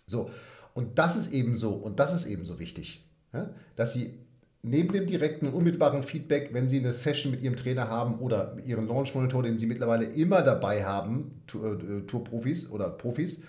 So, 0.05 0.29
und 0.73 0.99
das 0.99 1.15
ist 1.15 1.31
eben 1.31 1.55
so, 1.55 1.71
und 1.71 1.99
das 1.99 2.13
ist 2.13 2.25
eben 2.25 2.45
so 2.45 2.59
wichtig, 2.59 3.09
dass 3.75 3.93
Sie 3.93 4.19
neben 4.63 4.93
dem 4.93 5.07
direkten 5.07 5.47
und 5.47 5.53
unmittelbaren 5.53 6.03
Feedback, 6.03 6.49
wenn 6.53 6.69
Sie 6.69 6.79
eine 6.79 6.93
Session 6.93 7.31
mit 7.31 7.41
Ihrem 7.41 7.55
Trainer 7.55 7.89
haben 7.89 8.19
oder 8.19 8.57
Ihren 8.65 8.87
Launch 8.87 9.15
Monitor, 9.15 9.43
den 9.43 9.57
Sie 9.57 9.65
mittlerweile 9.65 10.05
immer 10.05 10.41
dabei 10.41 10.85
haben, 10.85 11.41
äh, 11.53 12.01
Tourprofis 12.05 12.71
oder 12.71 12.89
Profis, 12.89 13.43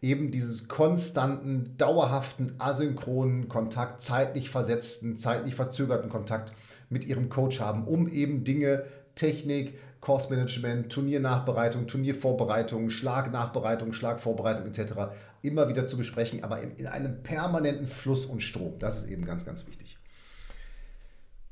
eben 0.00 0.30
dieses 0.32 0.68
konstanten, 0.68 1.76
dauerhaften, 1.78 2.54
asynchronen 2.58 3.48
Kontakt, 3.48 4.02
zeitlich 4.02 4.50
versetzten, 4.50 5.16
zeitlich 5.16 5.54
verzögerten 5.54 6.10
Kontakt 6.10 6.52
mit 6.90 7.04
ihrem 7.04 7.28
Coach 7.28 7.60
haben, 7.60 7.84
um 7.86 8.08
eben 8.08 8.44
Dinge, 8.44 8.84
Technik, 9.14 9.78
Kursmanagement, 10.00 10.90
Turniernachbereitung, 10.90 11.86
Turniervorbereitung, 11.86 12.90
Schlagnachbereitung, 12.90 13.92
Schlagvorbereitung 13.92 14.66
etc. 14.66 15.14
immer 15.42 15.68
wieder 15.68 15.86
zu 15.86 15.96
besprechen, 15.96 16.42
aber 16.42 16.60
in, 16.60 16.72
in 16.72 16.88
einem 16.88 17.22
permanenten 17.22 17.86
Fluss 17.86 18.26
und 18.26 18.40
Strom. 18.40 18.80
Das 18.80 18.98
ist 18.98 19.08
eben 19.08 19.24
ganz, 19.24 19.46
ganz 19.46 19.68
wichtig. 19.68 19.98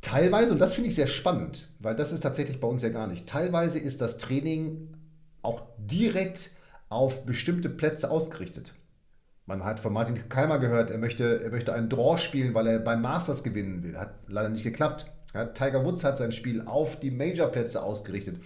Teilweise, 0.00 0.52
und 0.52 0.58
das 0.58 0.74
finde 0.74 0.88
ich 0.88 0.94
sehr 0.94 1.06
spannend, 1.06 1.68
weil 1.78 1.94
das 1.94 2.12
ist 2.12 2.20
tatsächlich 2.20 2.60
bei 2.60 2.68
uns 2.68 2.82
ja 2.82 2.88
gar 2.88 3.06
nicht, 3.06 3.28
teilweise 3.28 3.78
ist 3.78 4.00
das 4.00 4.18
Training 4.18 4.88
auch 5.42 5.62
direkt 5.78 6.50
auf 6.88 7.26
bestimmte 7.26 7.68
Plätze 7.68 8.10
ausgerichtet. 8.10 8.74
Man 9.46 9.64
hat 9.64 9.80
von 9.80 9.92
Martin 9.92 10.28
Keimer 10.28 10.58
gehört, 10.58 10.90
er 10.90 10.98
möchte, 10.98 11.42
er 11.42 11.50
möchte 11.50 11.72
einen 11.72 11.88
Draw 11.88 12.18
spielen, 12.18 12.54
weil 12.54 12.66
er 12.66 12.78
beim 12.78 13.02
Masters 13.02 13.42
gewinnen 13.42 13.82
will. 13.82 13.98
Hat 13.98 14.14
leider 14.28 14.48
nicht 14.48 14.62
geklappt. 14.62 15.06
Ja, 15.34 15.46
Tiger 15.46 15.84
Woods 15.84 16.04
hat 16.04 16.18
sein 16.18 16.32
Spiel 16.32 16.62
auf 16.62 16.98
die 16.98 17.10
Major-Plätze 17.10 17.82
ausgerichtet. 17.82 18.36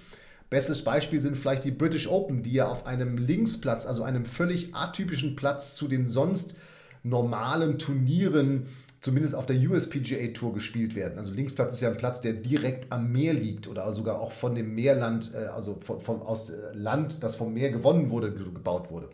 Bestes 0.50 0.84
Beispiel 0.84 1.20
sind 1.20 1.37
vielleicht 1.37 1.64
die 1.64 1.70
British 1.70 2.06
Open, 2.08 2.42
die 2.42 2.52
ja 2.52 2.68
auf 2.68 2.87
einem 2.87 3.16
Linksplatz, 3.16 3.87
also 3.87 4.02
einem 4.02 4.25
völlig 4.25 4.75
atypischen 4.75 5.37
Platz 5.37 5.75
zu 5.75 5.88
den 5.88 6.08
sonst 6.08 6.54
normalen 7.02 7.78
Turnieren, 7.78 8.66
zumindest 9.04 9.34
auf 9.34 9.44
der 9.44 9.56
USPGA 9.56 10.32
Tour 10.32 10.54
gespielt 10.54 10.94
werden. 10.94 11.18
Also 11.18 11.34
Linksplatz 11.34 11.75
ist 11.75 11.82
ja 11.82 11.90
ein 11.90 11.99
Platz, 11.99 12.23
der 12.23 12.32
direkt 12.32 12.90
am 12.90 13.12
Meer 13.12 13.34
liegt 13.34 13.68
oder 13.68 13.92
sogar 13.92 14.18
auch 14.18 14.32
von 14.32 14.54
dem 14.54 14.75
Meerland, 14.75 15.32
äh, 15.34 15.44
also 15.44 15.78
von, 15.84 16.00
von, 16.00 16.23
aus 16.23 16.49
äh, 16.49 16.73
Land, 16.73 17.23
das 17.23 17.37
vom 17.37 17.52
Meer 17.52 17.70
gewonnen 17.70 18.08
wurde, 18.08 18.32
gebaut 18.32 18.90
wurde. 18.90 19.11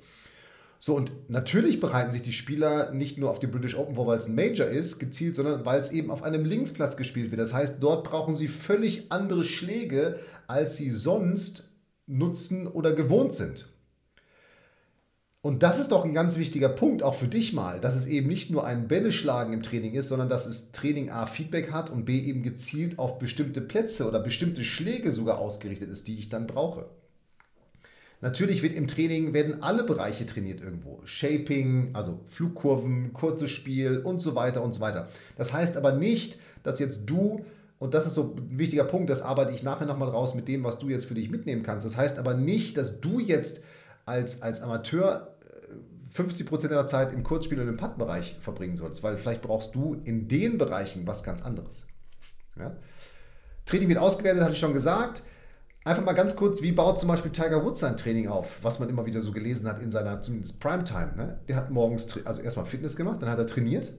So, 0.79 0.95
und 0.95 1.11
natürlich 1.29 1.81
bereiten 1.81 2.13
sich 2.13 2.23
die 2.23 2.33
Spieler 2.33 2.93
nicht 2.93 3.19
nur 3.19 3.31
auf 3.31 3.41
die 3.41 3.49
British 3.49 3.77
Open 3.77 3.97
vor, 3.97 4.07
weil 4.07 4.19
es 4.19 4.29
ein 4.29 4.37
Major 4.37 4.69
ist, 4.69 5.01
gezielt, 5.01 5.35
sondern 5.35 5.65
weil 5.67 5.81
es 5.81 5.91
eben 5.91 6.13
auf 6.13 6.23
einem 6.23 6.45
Linksplatz 6.45 6.97
gespielt 6.97 7.33
wird. 7.33 7.41
Das 7.41 7.53
heißt, 7.53 7.79
dort 7.81 8.05
brauchen 8.05 8.37
sie 8.37 8.47
völlig 8.47 9.11
andere 9.11 9.43
Schläge, 9.43 10.21
als 10.47 10.77
sie 10.77 10.91
sonst 10.91 11.69
nutzen 12.07 12.69
oder 12.69 12.93
gewohnt 12.93 13.35
sind. 13.35 13.69
Und 15.43 15.63
das 15.63 15.79
ist 15.79 15.91
doch 15.91 16.05
ein 16.05 16.13
ganz 16.13 16.37
wichtiger 16.37 16.69
Punkt, 16.69 17.03
auch 17.03 17.15
für 17.15 17.29
dich 17.29 17.55
mal, 17.55 17.81
dass 17.81 17.97
es 17.97 18.05
eben 18.05 18.29
nicht 18.29 18.51
nur 18.51 18.67
ein 18.67 18.89
Bälleschlagen 18.89 19.55
im 19.55 19.63
Training 19.63 19.95
ist, 19.95 20.09
sondern 20.09 20.29
dass 20.29 20.45
es 20.45 20.71
Training 20.71 21.11
A 21.11 21.25
Feedback 21.25 21.73
hat 21.73 21.89
und 21.89 22.05
B 22.05 22.19
eben 22.19 22.43
gezielt 22.43 22.99
auf 22.99 23.19
bestimmte 23.19 23.63
Plätze 23.63 24.07
oder 24.07 24.21
bestimmte 24.21 24.65
Schläge 24.65 25.13
sogar 25.13 25.39
ausgerichtet 25.39 25.89
ist, 25.89 26.09
die 26.09 26.19
ich 26.19 26.29
dann 26.29 26.47
brauche. 26.47 26.87
Natürlich 28.21 28.63
wird 28.63 28.75
im 28.75 28.87
Training 28.87 29.33
werden 29.33 29.63
alle 29.63 29.83
Bereiche 29.83 30.27
trainiert 30.27 30.61
irgendwo. 30.61 31.01
Shaping, 31.05 31.95
also 31.95 32.21
Flugkurven, 32.27 33.15
kurzes 33.15 33.51
Spiel 33.51 34.01
und 34.05 34.21
so 34.21 34.35
weiter 34.35 34.63
und 34.63 34.75
so 34.75 34.81
weiter. 34.81 35.09
Das 35.39 35.55
heißt 35.55 35.79
aber 35.79 35.93
nicht, 35.93 36.39
dass 36.63 36.79
jetzt 36.81 37.09
du, 37.09 37.47
und 37.79 37.95
das 37.95 38.07
ist 38.07 38.13
so 38.13 38.37
ein 38.37 38.59
wichtiger 38.59 38.85
Punkt, 38.85 39.09
das 39.09 39.23
arbeite 39.23 39.53
ich 39.53 39.63
nachher 39.63 39.87
nochmal 39.87 40.11
raus 40.11 40.35
mit 40.35 40.49
dem, 40.49 40.65
was 40.65 40.79
du 40.79 40.91
jetzt 40.91 41.07
für 41.07 41.15
dich 41.15 41.31
mitnehmen 41.31 41.63
kannst. 41.63 41.87
Das 41.87 41.97
heißt 41.97 42.19
aber 42.19 42.35
nicht, 42.35 42.77
dass 42.77 43.01
du 43.01 43.21
jetzt 43.21 43.63
als, 44.05 44.43
als 44.43 44.61
Amateur 44.61 45.30
50% 46.15 46.65
äh, 46.65 46.69
der 46.69 46.87
Zeit 46.87 47.13
im 47.13 47.23
Kurzspiel 47.23 47.61
und 47.61 47.69
im 47.69 47.77
Putt-Bereich 47.77 48.37
verbringen 48.41 48.77
sollst, 48.77 49.03
weil 49.03 49.19
vielleicht 49.19 49.43
brauchst 49.43 49.75
du 49.75 50.01
in 50.05 50.29
den 50.29 50.59
Bereichen 50.59 51.07
was 51.07 51.23
ganz 51.23 51.43
anderes. 51.43 51.87
Ja? 52.59 52.77
Training 53.67 53.89
wird 53.89 53.99
ausgewertet, 53.99 54.43
hatte 54.43 54.55
ich 54.55 54.59
schon 54.59 54.75
gesagt. 54.75 55.23
Einfach 55.85 56.05
mal 56.05 56.13
ganz 56.13 56.37
kurz, 56.37 56.61
wie 56.61 56.73
baut 56.73 57.01
zum 57.01 57.09
Beispiel 57.09 57.31
Tiger 57.31 57.65
Woods 57.65 57.81
sein 57.81 57.97
Training 57.97 58.29
auf, 58.29 58.63
was 58.63 58.81
man 58.81 58.91
immer 58.91 59.07
wieder 59.07 59.23
so 59.23 59.33
gelesen 59.33 59.67
hat 59.67 59.81
in 59.81 59.91
seiner 59.91 60.21
zumindest 60.21 60.61
Primetime. 60.61 61.15
Ne? 61.17 61.41
Der 61.49 61.57
hat 61.57 61.71
morgens, 61.71 62.19
also 62.27 62.43
erstmal 62.43 62.67
Fitness 62.67 62.97
gemacht, 62.97 63.23
dann 63.23 63.31
hat 63.31 63.39
er 63.39 63.47
trainiert, 63.47 63.93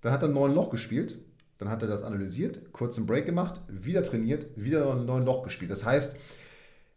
dann 0.00 0.12
hat 0.12 0.22
er 0.22 0.28
ein 0.28 0.34
neuen 0.34 0.54
Loch 0.54 0.70
gespielt, 0.70 1.18
dann 1.58 1.68
hat 1.68 1.82
er 1.82 1.88
das 1.88 2.02
analysiert, 2.02 2.72
kurz 2.72 2.96
einen 2.96 3.06
Break 3.06 3.26
gemacht, 3.26 3.60
wieder 3.68 4.02
trainiert, 4.02 4.46
wieder 4.56 4.92
ein 4.92 5.06
neuen 5.06 5.24
Loch 5.24 5.44
gespielt. 5.44 5.70
Das 5.70 5.84
heißt, 5.84 6.16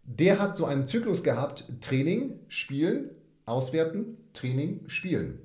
der 0.04 0.40
hat 0.40 0.58
so 0.58 0.66
einen 0.66 0.88
Zyklus 0.88 1.22
gehabt, 1.22 1.66
Training, 1.82 2.40
Spielen, 2.48 3.12
Auswerten, 3.46 4.18
Training, 4.34 4.82
Spielen. 4.88 5.40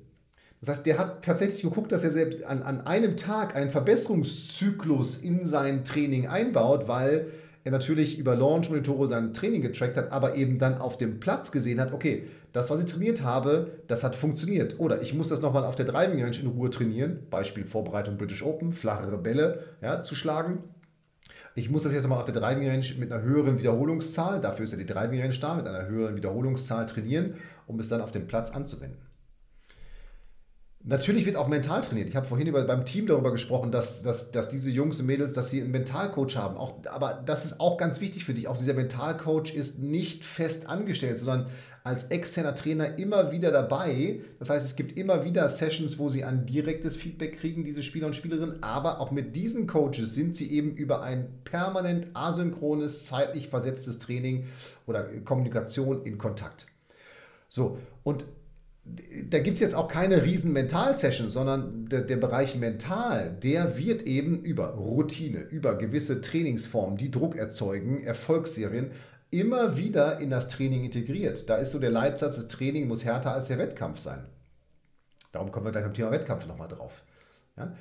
Das 0.59 0.69
heißt, 0.69 0.85
der 0.85 0.97
hat 0.97 1.23
tatsächlich 1.23 1.61
geguckt, 1.61 1.91
dass 1.91 2.03
er 2.03 2.11
selbst 2.11 2.43
an, 2.43 2.63
an 2.63 2.81
einem 2.81 3.15
Tag 3.15 3.55
einen 3.55 3.69
Verbesserungszyklus 3.69 5.17
in 5.17 5.45
sein 5.45 5.83
Training 5.83 6.27
einbaut, 6.27 6.87
weil 6.87 7.27
er 7.63 7.71
natürlich 7.71 8.17
über 8.17 8.35
Launch-Monitore 8.35 9.07
sein 9.07 9.33
Training 9.33 9.61
getrackt 9.61 9.97
hat, 9.97 10.11
aber 10.11 10.35
eben 10.35 10.57
dann 10.57 10.79
auf 10.79 10.97
dem 10.97 11.19
Platz 11.19 11.51
gesehen 11.51 11.79
hat, 11.79 11.93
okay, 11.93 12.27
das, 12.53 12.69
was 12.69 12.79
ich 12.79 12.91
trainiert 12.91 13.21
habe, 13.23 13.71
das 13.87 14.03
hat 14.03 14.15
funktioniert. 14.15 14.79
Oder 14.79 15.01
ich 15.01 15.13
muss 15.13 15.29
das 15.29 15.41
nochmal 15.41 15.65
auf 15.65 15.75
der 15.75 15.85
Driving 15.85 16.23
Range 16.23 16.37
in 16.37 16.47
Ruhe 16.47 16.69
trainieren, 16.69 17.19
Beispiel 17.29 17.65
Vorbereitung 17.65 18.17
British 18.17 18.41
Open, 18.41 18.71
flachere 18.71 19.17
Bälle 19.17 19.63
ja, 19.81 20.01
zu 20.01 20.15
schlagen. 20.15 20.63
Ich 21.55 21.69
muss 21.69 21.83
das 21.83 21.93
jetzt 21.93 22.03
nochmal 22.03 22.19
auf 22.19 22.25
der 22.25 22.35
Driving 22.35 22.69
Range 22.69 22.85
mit 22.99 23.11
einer 23.11 23.21
höheren 23.21 23.59
Wiederholungszahl, 23.59 24.39
dafür 24.39 24.63
ist 24.63 24.71
ja 24.71 24.77
die 24.77 24.85
Driving 24.85 25.21
Range 25.21 25.37
da, 25.39 25.55
mit 25.55 25.67
einer 25.67 25.87
höheren 25.87 26.15
Wiederholungszahl 26.15 26.85
trainieren, 26.85 27.33
um 27.67 27.79
es 27.79 27.89
dann 27.89 28.01
auf 28.01 28.11
dem 28.11 28.27
Platz 28.27 28.51
anzuwenden. 28.51 29.07
Natürlich 30.89 31.25
wird 31.25 31.35
auch 31.35 31.49
mental 31.49 31.81
trainiert. 31.81 32.07
Ich 32.07 32.15
habe 32.15 32.25
vorhin 32.25 32.47
über, 32.47 32.63
beim 32.63 32.85
Team 32.85 33.07
darüber 33.07 33.31
gesprochen, 33.33 33.71
dass, 33.73 34.03
dass, 34.03 34.31
dass 34.31 34.47
diese 34.47 34.69
Jungs 34.69 35.01
und 35.01 35.07
Mädels, 35.07 35.33
dass 35.33 35.49
sie 35.49 35.59
einen 35.59 35.71
Mentalcoach 35.71 36.37
haben. 36.37 36.55
Auch, 36.55 36.75
aber 36.85 37.21
das 37.25 37.43
ist 37.43 37.59
auch 37.59 37.77
ganz 37.77 37.99
wichtig 37.99 38.23
für 38.23 38.33
dich. 38.33 38.47
Auch 38.47 38.57
dieser 38.57 38.73
Mentalcoach 38.73 39.53
ist 39.53 39.79
nicht 39.79 40.23
fest 40.23 40.69
angestellt, 40.69 41.19
sondern 41.19 41.47
als 41.83 42.05
externer 42.05 42.55
Trainer 42.55 42.97
immer 42.97 43.33
wieder 43.33 43.51
dabei. 43.51 44.21
Das 44.39 44.49
heißt, 44.49 44.65
es 44.65 44.77
gibt 44.77 44.97
immer 44.97 45.25
wieder 45.25 45.49
Sessions, 45.49 45.99
wo 45.99 46.07
sie 46.07 46.23
ein 46.23 46.45
direktes 46.45 46.95
Feedback 46.95 47.37
kriegen, 47.37 47.65
diese 47.65 47.83
Spieler 47.83 48.07
und 48.07 48.15
Spielerinnen. 48.15 48.63
Aber 48.63 49.01
auch 49.01 49.11
mit 49.11 49.35
diesen 49.35 49.67
Coaches 49.67 50.13
sind 50.13 50.37
sie 50.37 50.49
eben 50.53 50.71
über 50.71 51.01
ein 51.01 51.27
permanent 51.43 52.07
asynchrones, 52.13 53.05
zeitlich 53.05 53.49
versetztes 53.49 53.99
Training 53.99 54.45
oder 54.85 55.03
Kommunikation 55.03 56.05
in 56.05 56.17
Kontakt. 56.17 56.67
So, 57.47 57.79
und 58.03 58.25
da 59.29 59.39
gibt 59.39 59.55
es 59.55 59.61
jetzt 59.61 59.75
auch 59.75 59.87
keine 59.87 60.23
riesen 60.23 60.53
Mental-Session, 60.53 61.29
sondern 61.29 61.87
der, 61.87 62.01
der, 62.01 62.17
Bereich 62.17 62.55
Mental, 62.55 63.31
der 63.43 63.77
wird 63.77 64.03
eben 64.03 64.41
über 64.43 64.69
Routine, 64.69 65.39
über 65.39 65.77
gewisse 65.77 66.21
Trainingsformen, 66.21 66.97
die 66.97 67.11
Druck 67.11 67.35
erzeugen, 67.35 68.01
Erfolgsserien, 68.03 68.91
immer 69.29 69.75
wieder 69.75 70.19
in 70.19 70.29
das 70.29 70.47
Training 70.47 70.85
integriert. 70.85 71.49
Da 71.49 71.55
ist 71.55 71.71
so 71.71 71.79
der 71.79 71.91
Leitsatz, 71.91 72.37
das 72.37 72.47
Training 72.47 72.87
muss 72.87 73.03
härter 73.03 73.33
als 73.33 73.49
der 73.49 73.57
Wettkampf 73.57 73.99
sein. 73.99 74.25
Darum 75.33 75.51
kommen 75.51 75.65
wir 75.65 75.71
gleich 75.71 75.83
beim 75.83 75.93
Thema 75.93 76.11
Wettkampf 76.11 76.47
nochmal 76.47 76.69
drauf. 76.69 77.03
Ja? 77.57 77.73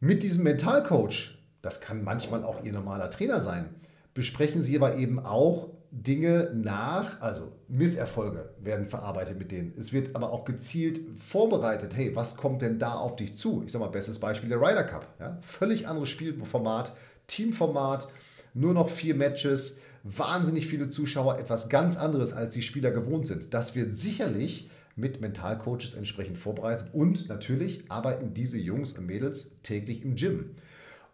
Mit 0.00 0.22
diesem 0.22 0.44
Mentalcoach, 0.44 1.38
das 1.60 1.82
kann 1.82 2.02
manchmal 2.02 2.44
auch 2.44 2.64
Ihr 2.64 2.72
normaler 2.72 3.10
Trainer 3.10 3.42
sein, 3.42 3.66
besprechen 4.14 4.62
Sie 4.62 4.76
aber 4.76 4.96
eben 4.96 5.18
auch 5.18 5.68
Dinge 5.92 6.52
nach, 6.54 7.20
also 7.20 7.52
Misserfolge 7.66 8.50
werden 8.60 8.86
verarbeitet 8.86 9.38
mit 9.38 9.50
denen. 9.50 9.74
Es 9.76 9.92
wird 9.92 10.14
aber 10.14 10.32
auch 10.32 10.44
gezielt 10.44 11.00
vorbereitet, 11.18 11.96
hey, 11.96 12.14
was 12.14 12.36
kommt 12.36 12.62
denn 12.62 12.78
da 12.78 12.94
auf 12.94 13.16
dich 13.16 13.34
zu? 13.34 13.62
Ich 13.64 13.72
sage 13.72 13.84
mal, 13.84 13.90
bestes 13.90 14.20
Beispiel 14.20 14.48
der 14.48 14.60
Ryder 14.60 14.84
Cup. 14.84 15.06
Ja? 15.18 15.38
Völlig 15.42 15.88
anderes 15.88 16.08
Spielformat, 16.08 16.94
Teamformat, 17.26 18.08
nur 18.54 18.72
noch 18.72 18.88
vier 18.88 19.16
Matches, 19.16 19.78
wahnsinnig 20.04 20.68
viele 20.68 20.90
Zuschauer, 20.90 21.38
etwas 21.38 21.68
ganz 21.68 21.96
anderes, 21.96 22.32
als 22.32 22.54
die 22.54 22.62
Spieler 22.62 22.92
gewohnt 22.92 23.26
sind. 23.26 23.52
Das 23.52 23.74
wird 23.74 23.96
sicherlich 23.96 24.70
mit 24.96 25.20
Mentalcoaches 25.20 25.94
entsprechend 25.94 26.38
vorbereitet 26.38 26.88
und 26.92 27.28
natürlich 27.28 27.84
arbeiten 27.88 28.34
diese 28.34 28.58
Jungs 28.58 28.96
und 28.96 29.06
Mädels 29.06 29.56
täglich 29.62 30.04
im 30.04 30.14
Gym. 30.14 30.50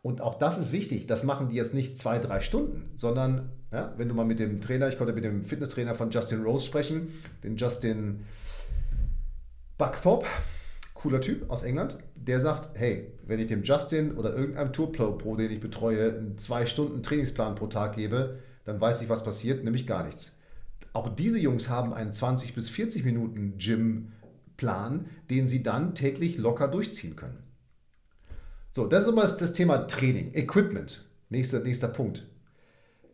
Und 0.07 0.21
auch 0.21 0.39
das 0.39 0.57
ist 0.57 0.71
wichtig. 0.71 1.09
Das 1.09 1.25
machen 1.25 1.49
die 1.49 1.57
jetzt 1.57 1.75
nicht 1.75 1.99
zwei, 1.99 2.21
drei 2.21 2.41
Stunden, 2.41 2.93
sondern 2.97 3.51
ja, 3.73 3.93
wenn 3.97 4.09
du 4.09 4.15
mal 4.15 4.25
mit 4.25 4.39
dem 4.39 4.61
Trainer, 4.61 4.89
ich 4.89 4.99
konnte 4.99 5.13
mit 5.13 5.25
dem 5.25 5.45
Fitnesstrainer 5.45 5.97
von 5.97 6.13
Justin 6.13 6.45
Rose 6.45 6.65
sprechen, 6.65 7.09
den 7.43 7.57
Justin 7.57 8.21
Buckthorpe, 9.79 10.25
cooler 10.95 11.21
Typ 11.21 11.51
aus 11.51 11.65
England, 11.65 11.99
der 12.15 12.39
sagt, 12.39 12.79
hey, 12.79 13.15
wenn 13.27 13.41
ich 13.41 13.49
dem 13.49 13.65
Justin 13.65 14.13
oder 14.13 14.33
irgendeinem 14.33 14.73
Tourpro, 14.73 15.35
den 15.35 15.51
ich 15.51 15.59
betreue, 15.59 16.17
einen 16.17 16.39
zwei 16.39 16.67
Stunden 16.67 17.03
Trainingsplan 17.03 17.57
pro 17.57 17.67
Tag 17.67 17.97
gebe, 17.97 18.39
dann 18.65 18.81
weiß 18.81 19.03
ich, 19.03 19.09
was 19.09 19.25
passiert, 19.25 19.65
nämlich 19.65 19.89
gar 19.89 20.05
nichts. 20.05 20.37
Auch 20.93 21.13
diese 21.17 21.41
Jungs 21.41 21.69
haben 21.69 21.93
einen 21.93 22.13
20 22.13 22.55
bis 22.55 22.71
40 22.71 23.05
Minuten 23.05 23.59
Gym-Plan, 23.59 25.07
den 25.31 25.49
sie 25.49 25.65
dann 25.65 25.97
täglich 25.97 26.39
locker 26.39 26.69
durchziehen 26.69 27.17
können. 27.17 27.46
So, 28.77 28.85
das 28.85 29.05
ist 29.05 29.09
immer 29.09 29.23
das 29.23 29.55
Thema 29.55 29.87
Training, 29.87 30.35
Equipment. 30.35 31.03
Nächster, 31.31 31.61
nächster 31.61 31.89
Punkt. 31.89 32.27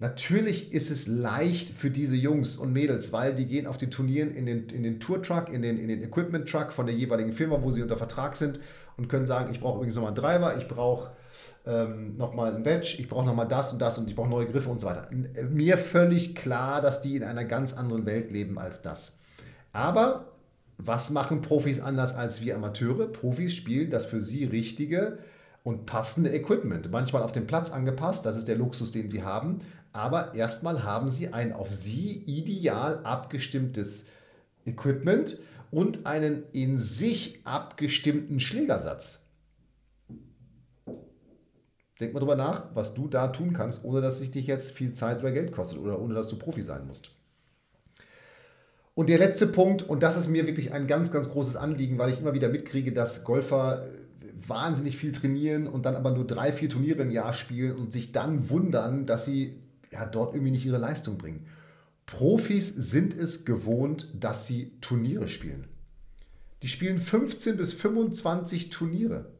Natürlich 0.00 0.72
ist 0.72 0.90
es 0.90 1.06
leicht 1.06 1.70
für 1.70 1.88
diese 1.88 2.16
Jungs 2.16 2.56
und 2.56 2.72
Mädels, 2.72 3.12
weil 3.12 3.32
die 3.36 3.46
gehen 3.46 3.68
auf 3.68 3.78
die 3.78 3.88
Turnieren 3.88 4.34
in 4.34 4.44
den, 4.44 4.68
in 4.70 4.82
den 4.82 4.98
Tour-Truck, 4.98 5.50
in 5.50 5.62
den, 5.62 5.78
in 5.78 5.86
den 5.86 6.02
Equipment-Truck 6.02 6.72
von 6.72 6.86
der 6.86 6.96
jeweiligen 6.96 7.32
Firma, 7.32 7.62
wo 7.62 7.70
sie 7.70 7.80
unter 7.80 7.96
Vertrag 7.96 8.34
sind 8.34 8.58
und 8.96 9.08
können 9.08 9.24
sagen, 9.24 9.54
ich 9.54 9.60
brauche 9.60 9.76
übrigens 9.76 9.94
nochmal 9.94 10.10
einen 10.10 10.20
Driver, 10.20 10.56
ich 10.56 10.66
brauche 10.66 11.12
ähm, 11.64 12.16
nochmal 12.16 12.56
ein 12.56 12.64
Wedge, 12.64 12.96
ich 12.98 13.08
brauche 13.08 13.24
nochmal 13.24 13.46
das 13.46 13.72
und 13.72 13.80
das 13.80 13.98
und 13.98 14.10
ich 14.10 14.16
brauche 14.16 14.30
neue 14.30 14.46
Griffe 14.46 14.68
und 14.68 14.80
so 14.80 14.88
weiter. 14.88 15.10
Mir 15.48 15.78
völlig 15.78 16.34
klar, 16.34 16.80
dass 16.80 17.02
die 17.02 17.14
in 17.14 17.22
einer 17.22 17.44
ganz 17.44 17.72
anderen 17.72 18.04
Welt 18.04 18.32
leben 18.32 18.58
als 18.58 18.82
das. 18.82 19.16
Aber 19.72 20.32
was 20.76 21.10
machen 21.10 21.40
Profis 21.40 21.78
anders 21.78 22.16
als 22.16 22.40
wir 22.42 22.56
Amateure? 22.56 23.06
Profis 23.06 23.54
spielen 23.54 23.90
das 23.90 24.06
für 24.06 24.20
sie 24.20 24.42
richtige 24.42 25.18
und 25.62 25.86
passende 25.86 26.34
Equipment. 26.34 26.90
Manchmal 26.90 27.22
auf 27.22 27.32
den 27.32 27.46
Platz 27.46 27.70
angepasst, 27.70 28.26
das 28.26 28.36
ist 28.36 28.48
der 28.48 28.56
Luxus, 28.56 28.92
den 28.92 29.10
sie 29.10 29.22
haben. 29.22 29.60
Aber 29.92 30.34
erstmal 30.34 30.84
haben 30.84 31.08
sie 31.08 31.32
ein 31.32 31.52
auf 31.52 31.72
sie 31.72 32.24
ideal 32.24 33.04
abgestimmtes 33.04 34.06
Equipment 34.64 35.38
und 35.70 36.06
einen 36.06 36.44
in 36.52 36.78
sich 36.78 37.40
abgestimmten 37.44 38.40
Schlägersatz. 38.40 39.22
Denk 42.00 42.14
mal 42.14 42.20
drüber 42.20 42.36
nach, 42.36 42.74
was 42.74 42.94
du 42.94 43.06
da 43.06 43.28
tun 43.28 43.52
kannst, 43.52 43.84
ohne 43.84 44.00
dass 44.00 44.20
es 44.20 44.30
dich 44.30 44.46
jetzt 44.46 44.72
viel 44.72 44.92
Zeit 44.92 45.20
oder 45.20 45.30
Geld 45.30 45.52
kostet 45.52 45.78
oder 45.78 46.00
ohne 46.00 46.14
dass 46.14 46.28
du 46.28 46.36
Profi 46.36 46.62
sein 46.62 46.86
musst. 46.86 47.12
Und 48.94 49.08
der 49.08 49.18
letzte 49.18 49.46
Punkt, 49.46 49.82
und 49.82 50.02
das 50.02 50.16
ist 50.16 50.28
mir 50.28 50.46
wirklich 50.46 50.72
ein 50.72 50.86
ganz, 50.86 51.10
ganz 51.12 51.30
großes 51.30 51.56
Anliegen, 51.56 51.98
weil 51.98 52.10
ich 52.10 52.20
immer 52.20 52.34
wieder 52.34 52.48
mitkriege, 52.48 52.92
dass 52.92 53.24
Golfer 53.24 53.86
wahnsinnig 54.48 54.96
viel 54.96 55.12
trainieren 55.12 55.66
und 55.66 55.86
dann 55.86 55.96
aber 55.96 56.10
nur 56.10 56.26
drei, 56.26 56.52
vier 56.52 56.68
Turniere 56.68 57.02
im 57.02 57.10
Jahr 57.10 57.32
spielen 57.32 57.76
und 57.76 57.92
sich 57.92 58.12
dann 58.12 58.48
wundern, 58.50 59.06
dass 59.06 59.24
sie 59.24 59.60
ja, 59.90 60.06
dort 60.06 60.34
irgendwie 60.34 60.52
nicht 60.52 60.66
ihre 60.66 60.78
Leistung 60.78 61.18
bringen. 61.18 61.46
Profis 62.06 62.68
sind 62.74 63.16
es 63.16 63.44
gewohnt, 63.44 64.08
dass 64.18 64.46
sie 64.46 64.72
Turniere 64.80 65.28
spielen. 65.28 65.68
Die 66.62 66.68
spielen 66.68 66.98
15 66.98 67.56
bis 67.56 67.72
25 67.72 68.70
Turniere. 68.70 69.32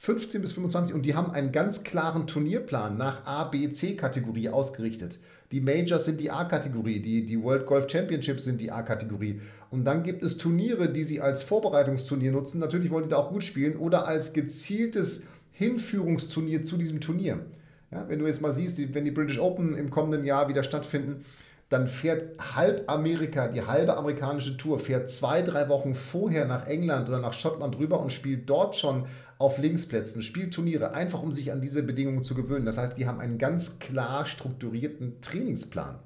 15 0.00 0.42
bis 0.42 0.52
25 0.52 0.94
und 0.94 1.02
die 1.02 1.14
haben 1.14 1.30
einen 1.30 1.50
ganz 1.50 1.82
klaren 1.82 2.26
Turnierplan 2.26 2.96
nach 2.96 3.26
A, 3.26 3.44
B, 3.44 3.72
C-Kategorie 3.72 4.48
ausgerichtet. 4.48 5.18
Die 5.50 5.60
Majors 5.60 6.04
sind 6.04 6.20
die 6.20 6.30
A-Kategorie, 6.30 7.00
die, 7.00 7.24
die 7.24 7.42
World 7.42 7.66
Golf 7.66 7.90
Championships 7.90 8.44
sind 8.44 8.60
die 8.60 8.70
A-Kategorie. 8.70 9.40
Und 9.70 9.84
dann 9.84 10.02
gibt 10.02 10.22
es 10.22 10.36
Turniere, 10.36 10.92
die 10.92 11.04
sie 11.04 11.20
als 11.22 11.42
Vorbereitungsturnier 11.42 12.32
nutzen. 12.32 12.58
Natürlich 12.58 12.90
wollen 12.90 13.04
die 13.04 13.10
da 13.10 13.16
auch 13.16 13.30
gut 13.30 13.44
spielen 13.44 13.76
oder 13.76 14.06
als 14.06 14.34
gezieltes 14.34 15.26
Hinführungsturnier 15.52 16.64
zu 16.64 16.76
diesem 16.76 17.00
Turnier. 17.00 17.46
Ja, 17.90 18.06
wenn 18.08 18.18
du 18.18 18.26
jetzt 18.26 18.42
mal 18.42 18.52
siehst, 18.52 18.78
wenn 18.94 19.06
die 19.06 19.10
British 19.10 19.38
Open 19.38 19.74
im 19.74 19.88
kommenden 19.90 20.24
Jahr 20.24 20.48
wieder 20.48 20.62
stattfinden, 20.62 21.24
dann 21.68 21.86
fährt 21.86 22.56
halb 22.56 22.84
Amerika, 22.90 23.48
die 23.48 23.62
halbe 23.62 23.96
amerikanische 23.96 24.56
Tour, 24.56 24.78
fährt 24.78 25.10
zwei, 25.10 25.42
drei 25.42 25.68
Wochen 25.68 25.94
vorher 25.94 26.46
nach 26.46 26.66
England 26.66 27.08
oder 27.08 27.20
nach 27.20 27.34
Schottland 27.34 27.78
rüber 27.78 28.00
und 28.00 28.10
spielt 28.10 28.48
dort 28.48 28.76
schon 28.76 29.06
auf 29.38 29.58
Linksplätzen, 29.58 30.22
spielt 30.22 30.54
Turniere, 30.54 30.92
einfach 30.92 31.22
um 31.22 31.32
sich 31.32 31.52
an 31.52 31.60
diese 31.60 31.82
Bedingungen 31.82 32.24
zu 32.24 32.34
gewöhnen. 32.34 32.64
Das 32.64 32.78
heißt, 32.78 32.96
die 32.96 33.06
haben 33.06 33.20
einen 33.20 33.38
ganz 33.38 33.78
klar 33.78 34.24
strukturierten 34.24 35.20
Trainingsplan. 35.20 35.98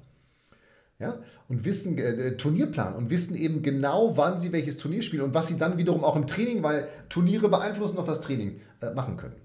Ja, 0.99 1.19
und 1.49 1.65
wissen, 1.65 1.97
äh, 1.97 2.37
Turnierplan 2.37 2.93
und 2.93 3.09
wissen 3.09 3.35
eben 3.35 3.61
genau, 3.61 4.15
wann 4.15 4.39
sie 4.39 4.53
welches 4.53 4.77
Turnier 4.77 5.01
spielen 5.01 5.23
und 5.23 5.33
was 5.33 5.47
sie 5.47 5.57
dann 5.57 5.77
wiederum 5.77 6.03
auch 6.03 6.15
im 6.15 6.27
Training, 6.27 6.61
weil 6.61 6.87
Turniere 7.09 7.49
beeinflussen 7.49 7.97
noch 7.97 8.05
das 8.05 8.21
Training, 8.21 8.61
äh, 8.79 8.93
machen 8.93 9.17
können. 9.17 9.35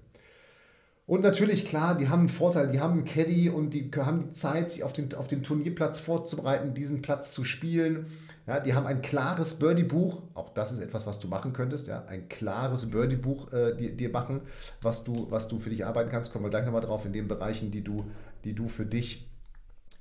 Und 1.09 1.23
natürlich, 1.23 1.65
klar, 1.65 1.97
die 1.97 2.07
haben 2.07 2.19
einen 2.19 2.29
Vorteil, 2.29 2.67
die 2.67 2.79
haben 2.79 2.93
einen 2.93 3.03
Caddy 3.03 3.49
und 3.49 3.71
die 3.71 3.89
haben 3.95 4.27
die 4.27 4.31
Zeit, 4.31 4.69
sich 4.69 4.83
auf 4.83 4.93
den, 4.93 5.11
auf 5.15 5.25
den 5.25 5.41
Turnierplatz 5.41 5.97
vorzubereiten, 5.97 6.75
diesen 6.75 7.01
Platz 7.01 7.33
zu 7.33 7.43
spielen. 7.43 8.05
Ja, 8.45 8.59
die 8.59 8.75
haben 8.75 8.85
ein 8.85 9.01
klares 9.01 9.55
Birdie-Buch, 9.55 10.21
auch 10.35 10.53
das 10.53 10.71
ist 10.71 10.77
etwas, 10.77 11.07
was 11.07 11.19
du 11.19 11.27
machen 11.27 11.51
könntest, 11.51 11.87
ja, 11.87 12.05
ein 12.05 12.29
klares 12.29 12.91
Birdie-Buch 12.91 13.51
äh, 13.53 13.75
dir, 13.75 13.97
dir 13.97 14.11
machen, 14.11 14.41
was 14.83 15.03
du, 15.03 15.25
was 15.31 15.47
du 15.47 15.57
für 15.57 15.71
dich 15.71 15.83
arbeiten 15.83 16.11
kannst. 16.11 16.31
Kommen 16.31 16.45
wir 16.45 16.51
gleich 16.51 16.65
nochmal 16.65 16.81
drauf 16.81 17.03
in 17.05 17.13
den 17.13 17.27
Bereichen, 17.27 17.71
die 17.71 17.83
du, 17.83 18.05
die 18.43 18.53
du 18.53 18.67
für 18.67 18.85
dich 18.85 19.27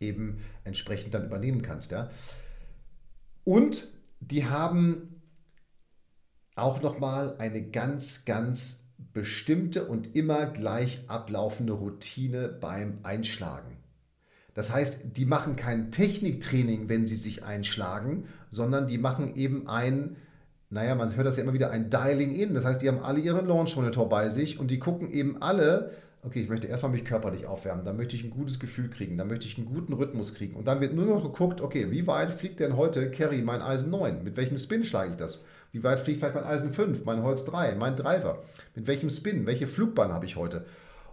eben 0.00 0.43
entsprechend 0.65 1.15
dann 1.15 1.25
übernehmen 1.25 1.62
kannst. 1.62 1.91
Ja. 1.91 2.11
Und 3.45 3.88
die 4.21 4.45
haben 4.45 5.23
auch 6.55 6.83
nochmal 6.83 7.35
eine 7.38 7.62
ganz, 7.62 8.27
ganz 8.27 8.88
bestimmte 9.12 9.87
und 9.87 10.14
immer 10.17 10.47
gleich 10.47 11.05
ablaufende 11.07 11.73
Routine 11.73 12.49
beim 12.49 12.99
Einschlagen. 13.02 13.76
Das 14.55 14.73
heißt, 14.73 15.17
die 15.17 15.25
machen 15.25 15.55
kein 15.55 15.93
Techniktraining, 15.93 16.88
wenn 16.88 17.07
sie 17.07 17.17
sich 17.17 17.45
einschlagen, 17.45 18.25
sondern 18.50 18.88
die 18.88 18.99
machen 18.99 19.37
eben 19.37 19.69
ein, 19.69 20.17
naja, 20.69 20.95
man 20.97 21.14
hört 21.14 21.26
das 21.26 21.37
ja 21.37 21.45
immer 21.45 21.52
wieder, 21.52 21.71
ein 21.71 21.90
Dialing 21.90 22.35
in. 22.35 22.55
Das 22.55 22.64
heißt, 22.64 22.83
die 22.83 22.88
haben 22.88 22.99
alle 22.99 23.21
ihren 23.21 23.47
Launch 23.47 23.76
Monitor 23.76 24.09
bei 24.09 24.31
sich 24.31 24.59
und 24.59 24.71
die 24.71 24.81
gucken 24.81 25.11
eben 25.11 25.40
alle, 25.40 25.92
okay, 26.29 26.43
ich 26.43 26.49
möchte 26.49 26.67
erstmal 26.67 26.93
mich 26.93 27.07
körperlich 27.07 27.47
aufwärmen, 27.47 27.85
dann 27.85 27.97
möchte 27.97 28.14
ich 28.14 28.23
ein 28.23 28.31
gutes 28.31 28.61
Gefühl 28.61 28.91
kriegen, 28.91 29.17
dann 29.17 29.29
möchte 29.29 29.47
ich 29.47 29.57
einen 29.57 29.67
guten 29.67 29.95
Rhythmus 29.95 30.35
kriegen. 30.35 30.57
Und 30.57 30.69
dann 30.69 30.81
wird 30.81 30.95
nur 30.95 31.07
noch 31.07 31.23
geguckt, 31.23 31.62
okay, 31.62 31.91
wie 31.91 32.07
weit 32.07 32.33
fliegt 32.33 32.61
denn 32.61 32.77
heute 32.77 33.11
Carry 33.11 33.41
mein 33.41 33.62
Eisen 33.62 33.91
9? 33.91 34.23
Mit 34.23 34.37
welchem 34.37 34.59
Spin 34.59 34.85
schlage 34.85 35.12
ich 35.12 35.17
das? 35.17 35.45
Wie 35.73 35.83
weit 35.83 35.99
fliegt 35.99 36.21
vielleicht 36.21 36.35
mein 36.35 36.45
Eisen 36.45 36.73
5, 36.73 37.05
mein 37.07 37.23
Holz 37.23 37.47
3, 37.47 37.75
mein 37.77 37.97
Driver? 37.97 38.43
Mit 38.75 38.87
welchem 38.87 39.09
Spin? 39.09 39.47
Welche 39.47 39.67
Flugbahn 39.67 40.12
habe 40.12 40.27
ich 40.27 40.37
heute? 40.37 40.67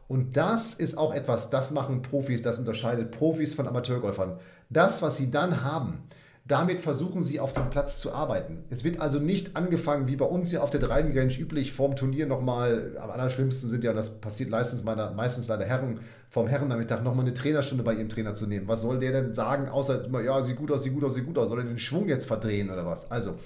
Und 0.07 0.37
das 0.37 0.73
ist 0.73 0.97
auch 0.97 1.13
etwas, 1.13 1.49
das 1.49 1.71
machen 1.71 2.01
Profis, 2.01 2.41
das 2.41 2.59
unterscheidet 2.59 3.11
Profis 3.11 3.53
von 3.53 3.67
Amateurgolfern. 3.67 4.37
Das, 4.69 5.01
was 5.01 5.17
sie 5.17 5.31
dann 5.31 5.63
haben, 5.63 6.03
damit 6.47 6.81
versuchen 6.81 7.23
sie 7.23 7.39
auf 7.39 7.53
dem 7.53 7.71
Platz 7.71 7.99
zu 7.99 8.13
arbeiten. 8.13 8.65
Es 8.69 8.83
wird 8.83 9.01
also 9.01 9.17
nicht 9.17 9.55
angefangen, 9.55 10.07
wie 10.07 10.15
bei 10.15 10.25
uns 10.25 10.51
hier 10.51 10.63
auf 10.63 10.69
der 10.69 10.79
Driving 10.79 11.17
Range 11.17 11.33
üblich, 11.33 11.73
vorm 11.73 11.95
Turnier 11.95 12.27
nochmal, 12.27 12.95
am 13.01 13.09
allerschlimmsten 13.09 13.67
sind 13.67 13.83
ja, 13.83 13.93
das 13.93 14.21
passiert 14.21 14.51
meistens, 14.51 14.83
meiner, 14.83 15.11
meistens 15.11 15.47
leider 15.47 15.65
Herren, 15.65 16.01
vom 16.29 16.47
Herrennachmittag 16.47 17.01
nochmal 17.01 17.25
eine 17.25 17.33
Trainerstunde 17.33 17.83
bei 17.83 17.95
ihrem 17.95 18.09
Trainer 18.09 18.35
zu 18.35 18.45
nehmen. 18.45 18.67
Was 18.67 18.81
soll 18.81 18.99
der 18.99 19.11
denn 19.11 19.33
sagen, 19.33 19.69
außer 19.69 20.07
ja, 20.23 20.43
sieht 20.43 20.57
gut 20.57 20.71
aus, 20.71 20.83
sieht 20.83 20.93
gut 20.93 21.03
aus, 21.03 21.15
sieht 21.15 21.25
gut 21.25 21.37
aus. 21.39 21.49
Soll 21.49 21.59
er 21.59 21.65
den 21.65 21.79
Schwung 21.79 22.07
jetzt 22.07 22.25
verdrehen 22.25 22.69
oder 22.69 22.85
was? 22.85 23.09
Also, 23.09 23.39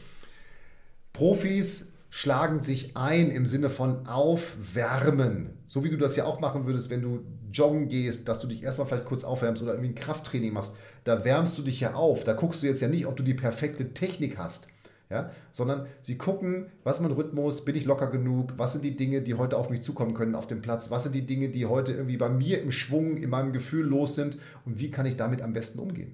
Profis 1.13 1.93
schlagen 2.09 2.59
sich 2.61 2.97
ein 2.97 3.29
im 3.29 3.45
Sinne 3.45 3.69
von 3.69 4.07
aufwärmen. 4.07 5.51
So 5.65 5.83
wie 5.83 5.89
du 5.89 5.97
das 5.97 6.15
ja 6.15 6.25
auch 6.25 6.39
machen 6.39 6.65
würdest, 6.65 6.89
wenn 6.89 7.01
du 7.01 7.23
joggen 7.51 7.87
gehst, 7.87 8.27
dass 8.27 8.39
du 8.39 8.47
dich 8.47 8.63
erstmal 8.63 8.87
vielleicht 8.87 9.05
kurz 9.05 9.23
aufwärmst 9.23 9.61
oder 9.61 9.73
irgendwie 9.73 9.91
ein 9.91 9.95
Krafttraining 9.95 10.53
machst. 10.53 10.75
Da 11.03 11.23
wärmst 11.23 11.57
du 11.57 11.61
dich 11.61 11.79
ja 11.79 11.93
auf. 11.93 12.23
Da 12.23 12.33
guckst 12.33 12.63
du 12.63 12.67
jetzt 12.67 12.81
ja 12.81 12.87
nicht, 12.87 13.05
ob 13.05 13.15
du 13.15 13.23
die 13.23 13.33
perfekte 13.33 13.93
Technik 13.93 14.37
hast. 14.37 14.67
Ja, 15.11 15.31
sondern 15.51 15.87
sie 16.03 16.19
gucken, 16.19 16.67
was 16.83 16.97
ist 16.97 17.01
mein 17.01 17.11
Rhythmus, 17.11 17.65
bin 17.65 17.75
ich 17.75 17.85
locker 17.85 18.11
genug, 18.11 18.53
was 18.57 18.73
sind 18.73 18.85
die 18.85 18.95
Dinge, 18.95 19.23
die 19.23 19.33
heute 19.33 19.57
auf 19.57 19.71
mich 19.71 19.81
zukommen 19.81 20.13
können 20.13 20.35
auf 20.35 20.45
dem 20.45 20.61
Platz, 20.61 20.91
was 20.91 21.01
sind 21.01 21.15
die 21.15 21.25
Dinge, 21.25 21.49
die 21.49 21.65
heute 21.65 21.93
irgendwie 21.93 22.17
bei 22.17 22.29
mir 22.29 22.61
im 22.61 22.71
Schwung, 22.71 23.17
in 23.17 23.31
meinem 23.31 23.51
Gefühl 23.51 23.87
los 23.87 24.13
sind 24.13 24.37
und 24.65 24.77
wie 24.77 24.91
kann 24.91 25.07
ich 25.07 25.17
damit 25.17 25.41
am 25.41 25.53
besten 25.53 25.79
umgehen. 25.79 26.13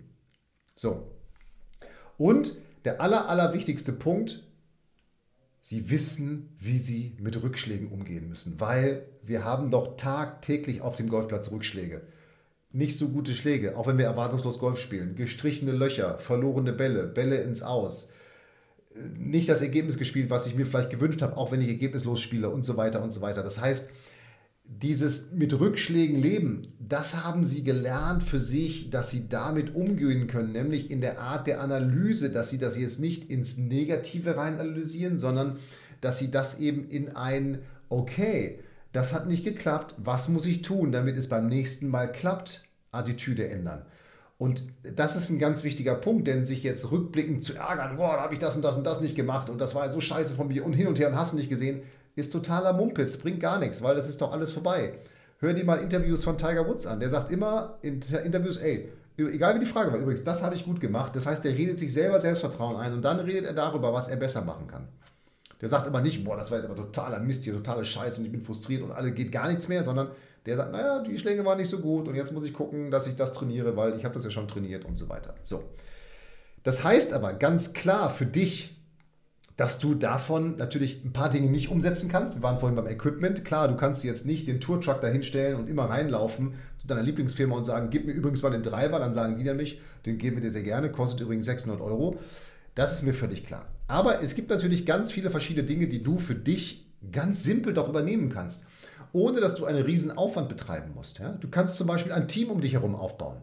So. 0.75 1.11
Und 2.17 2.55
der 2.85 3.01
aller, 3.01 3.27
aller 3.27 3.53
wichtigste 3.53 3.91
Punkt, 3.91 4.44
Sie 5.67 5.89
wissen, 5.89 6.55
wie 6.59 6.77
sie 6.77 7.17
mit 7.19 7.41
Rückschlägen 7.41 7.87
umgehen 7.87 8.29
müssen, 8.29 8.59
weil 8.59 9.07
wir 9.23 9.43
haben 9.43 9.71
doch 9.71 9.97
tagtäglich 9.97 10.81
auf 10.81 10.95
dem 10.95 11.09
Golfplatz 11.09 11.49
Rückschläge. 11.49 12.03
Nicht 12.71 12.99
so 12.99 13.09
gute 13.09 13.33
Schläge, 13.33 13.75
auch 13.75 13.87
wenn 13.87 13.97
wir 13.97 14.05
erwartungslos 14.05 14.59
Golf 14.59 14.77
spielen. 14.77 15.15
Gestrichene 15.15 15.71
Löcher, 15.71 16.19
verlorene 16.19 16.71
Bälle, 16.71 17.07
Bälle 17.07 17.41
ins 17.41 17.63
Aus. 17.63 18.11
Nicht 19.17 19.49
das 19.49 19.61
Ergebnis 19.63 19.97
gespielt, 19.97 20.29
was 20.29 20.45
ich 20.45 20.53
mir 20.53 20.67
vielleicht 20.67 20.91
gewünscht 20.91 21.23
habe, 21.23 21.35
auch 21.35 21.51
wenn 21.51 21.61
ich 21.61 21.69
ergebnislos 21.69 22.21
spiele 22.21 22.51
und 22.51 22.63
so 22.63 22.77
weiter 22.77 23.01
und 23.01 23.11
so 23.11 23.21
weiter. 23.21 23.41
Das 23.41 23.59
heißt, 23.59 23.89
dieses 24.67 25.31
mit 25.31 25.57
Rückschlägen 25.59 26.21
leben, 26.21 26.63
das 26.79 27.23
haben 27.23 27.43
sie 27.43 27.63
gelernt 27.63 28.23
für 28.23 28.39
sich, 28.39 28.89
dass 28.89 29.09
sie 29.09 29.29
damit 29.29 29.75
umgehen 29.75 30.27
können, 30.27 30.51
nämlich 30.51 30.91
in 30.91 31.01
der 31.01 31.19
Art 31.19 31.47
der 31.47 31.61
Analyse, 31.61 32.31
dass 32.31 32.49
sie 32.49 32.57
das 32.57 32.77
jetzt 32.77 32.99
nicht 32.99 33.29
ins 33.29 33.57
Negative 33.57 34.37
rein 34.37 34.59
analysieren, 34.59 35.17
sondern 35.17 35.57
dass 36.01 36.19
sie 36.19 36.29
das 36.29 36.59
eben 36.59 36.87
in 36.89 37.15
ein, 37.15 37.59
okay, 37.89 38.59
das 38.91 39.13
hat 39.13 39.27
nicht 39.27 39.43
geklappt, 39.43 39.95
was 39.97 40.29
muss 40.29 40.45
ich 40.45 40.61
tun, 40.61 40.91
damit 40.91 41.17
es 41.17 41.29
beim 41.29 41.47
nächsten 41.47 41.87
Mal 41.87 42.11
klappt, 42.11 42.63
Attitüde 42.91 43.47
ändern. 43.47 43.85
Und 44.37 44.63
das 44.95 45.15
ist 45.15 45.29
ein 45.29 45.39
ganz 45.39 45.63
wichtiger 45.63 45.95
Punkt, 45.95 46.27
denn 46.27 46.45
sich 46.45 46.61
jetzt 46.63 46.91
rückblickend 46.91 47.43
zu 47.43 47.55
ärgern, 47.55 47.95
boah, 47.95 48.17
da 48.17 48.23
habe 48.23 48.33
ich 48.33 48.39
das 48.39 48.55
und 48.55 48.61
das 48.61 48.75
und 48.75 48.83
das 48.83 48.99
nicht 48.99 49.15
gemacht 49.15 49.49
und 49.49 49.59
das 49.59 49.75
war 49.75 49.89
so 49.91 50.01
scheiße 50.01 50.35
von 50.35 50.49
mir 50.49 50.65
und 50.65 50.73
hin 50.73 50.87
und 50.87 50.99
her 50.99 51.07
und 51.07 51.15
hast 51.15 51.33
du 51.33 51.37
nicht 51.37 51.49
gesehen, 51.49 51.83
ist 52.15 52.31
totaler 52.31 52.73
Mumpitz, 52.73 53.17
bringt 53.17 53.39
gar 53.39 53.59
nichts, 53.59 53.83
weil 53.83 53.95
das 53.95 54.09
ist 54.09 54.21
doch 54.21 54.31
alles 54.31 54.51
vorbei. 54.51 54.99
Hör 55.39 55.53
dir 55.53 55.65
mal 55.65 55.79
Interviews 55.79 56.23
von 56.23 56.37
Tiger 56.37 56.67
Woods 56.67 56.87
an. 56.87 56.99
Der 56.99 57.09
sagt 57.09 57.31
immer 57.31 57.77
in 57.81 58.01
Interviews, 58.23 58.57
ey, 58.57 58.89
egal 59.17 59.55
wie 59.55 59.59
die 59.59 59.65
Frage 59.65 59.91
war, 59.91 59.99
übrigens, 59.99 60.23
das 60.23 60.41
habe 60.41 60.55
ich 60.55 60.65
gut 60.65 60.79
gemacht. 60.79 61.15
Das 61.15 61.25
heißt, 61.25 61.43
der 61.43 61.53
redet 61.53 61.77
sich 61.77 61.91
selber 61.91 62.19
Selbstvertrauen 62.19 62.77
ein 62.77 62.93
und 62.93 63.01
dann 63.01 63.19
redet 63.19 63.45
er 63.45 63.53
darüber, 63.53 63.93
was 63.93 64.07
er 64.07 64.15
besser 64.15 64.41
machen 64.41 64.67
kann. 64.67 64.87
Der 65.61 65.69
sagt 65.69 65.87
immer 65.87 66.01
nicht, 66.01 66.23
boah, 66.23 66.37
das 66.37 66.51
war 66.51 66.57
jetzt 66.57 66.69
aber 66.69 66.75
totaler 66.75 67.19
Mist 67.19 67.43
hier, 67.43 67.53
totale 67.53 67.85
Scheiße 67.85 68.19
und 68.19 68.25
ich 68.25 68.31
bin 68.31 68.41
frustriert 68.41 68.81
und 68.81 68.91
alle 68.91 69.11
geht 69.11 69.31
gar 69.31 69.47
nichts 69.47 69.67
mehr, 69.67 69.83
sondern 69.83 70.09
der 70.45 70.57
sagt, 70.57 70.71
naja, 70.71 71.01
die 71.01 71.17
Schläge 71.17 71.43
waren 71.43 71.57
nicht 71.57 71.69
so 71.69 71.79
gut 71.79 72.07
und 72.07 72.15
jetzt 72.15 72.31
muss 72.31 72.43
ich 72.43 72.53
gucken, 72.53 72.91
dass 72.91 73.07
ich 73.07 73.15
das 73.15 73.33
trainiere, 73.33 73.75
weil 73.75 73.95
ich 73.97 74.05
habe 74.05 74.13
das 74.13 74.23
ja 74.23 74.29
schon 74.29 74.47
trainiert 74.47 74.85
und 74.85 74.97
so 74.97 75.09
weiter. 75.09 75.33
So. 75.41 75.63
Das 76.63 76.83
heißt 76.83 77.13
aber 77.13 77.33
ganz 77.33 77.73
klar 77.73 78.09
für 78.09 78.25
dich, 78.25 78.74
dass 79.57 79.79
du 79.79 79.95
davon 79.95 80.57
natürlich 80.57 81.03
ein 81.05 81.13
paar 81.13 81.29
Dinge 81.29 81.49
nicht 81.49 81.69
umsetzen 81.69 82.09
kannst. 82.09 82.35
Wir 82.35 82.43
waren 82.43 82.59
vorhin 82.59 82.75
beim 82.75 82.87
Equipment. 82.87 83.45
Klar, 83.45 83.67
du 83.67 83.77
kannst 83.77 84.03
jetzt 84.03 84.25
nicht 84.25 84.47
den 84.47 84.59
Tourtruck 84.59 85.01
da 85.01 85.07
hinstellen 85.07 85.55
und 85.55 85.69
immer 85.69 85.89
reinlaufen 85.89 86.55
zu 86.77 86.87
deiner 86.87 87.03
Lieblingsfirma 87.03 87.55
und 87.55 87.65
sagen, 87.65 87.89
gib 87.89 88.05
mir 88.05 88.11
übrigens 88.11 88.43
mal 88.43 88.51
den 88.51 88.63
Driver. 88.63 88.99
Dann 88.99 89.13
sagen 89.13 89.37
die 89.37 89.43
nämlich, 89.43 89.79
den 90.05 90.17
geben 90.17 90.37
wir 90.37 90.43
dir 90.43 90.51
sehr 90.51 90.63
gerne, 90.63 90.91
kostet 90.91 91.21
übrigens 91.21 91.45
600 91.45 91.79
Euro. 91.79 92.17
Das 92.75 92.93
ist 92.93 93.03
mir 93.03 93.13
völlig 93.13 93.45
klar. 93.45 93.65
Aber 93.87 94.21
es 94.21 94.35
gibt 94.35 94.49
natürlich 94.49 94.85
ganz 94.85 95.11
viele 95.11 95.31
verschiedene 95.31 95.65
Dinge, 95.65 95.87
die 95.87 96.03
du 96.03 96.17
für 96.17 96.35
dich 96.35 96.85
ganz 97.11 97.43
simpel 97.43 97.73
doch 97.73 97.87
übernehmen 97.87 98.29
kannst, 98.29 98.65
ohne 99.13 99.39
dass 99.39 99.55
du 99.55 99.65
einen 99.65 99.83
riesen 99.83 100.11
Aufwand 100.11 100.49
betreiben 100.49 100.91
musst. 100.93 101.21
Du 101.39 101.47
kannst 101.49 101.77
zum 101.77 101.87
Beispiel 101.87 102.11
ein 102.11 102.27
Team 102.27 102.49
um 102.49 102.59
dich 102.59 102.73
herum 102.73 102.95
aufbauen. 102.95 103.37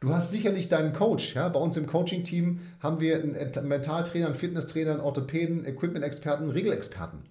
Du 0.00 0.14
hast 0.14 0.30
sicherlich 0.30 0.68
deinen 0.68 0.92
Coach. 0.92 1.34
Ja? 1.34 1.48
Bei 1.48 1.58
uns 1.58 1.76
im 1.76 1.86
Coaching-Team 1.86 2.60
haben 2.80 3.00
wir 3.00 3.16
einen 3.16 3.68
Mentaltrainer, 3.68 4.26
einen 4.26 4.34
Fitnesstrainer, 4.34 4.92
einen 4.92 5.00
Orthopäden, 5.00 5.66
Equipment-Experten, 5.66 6.50
Regelexperten. 6.50 7.24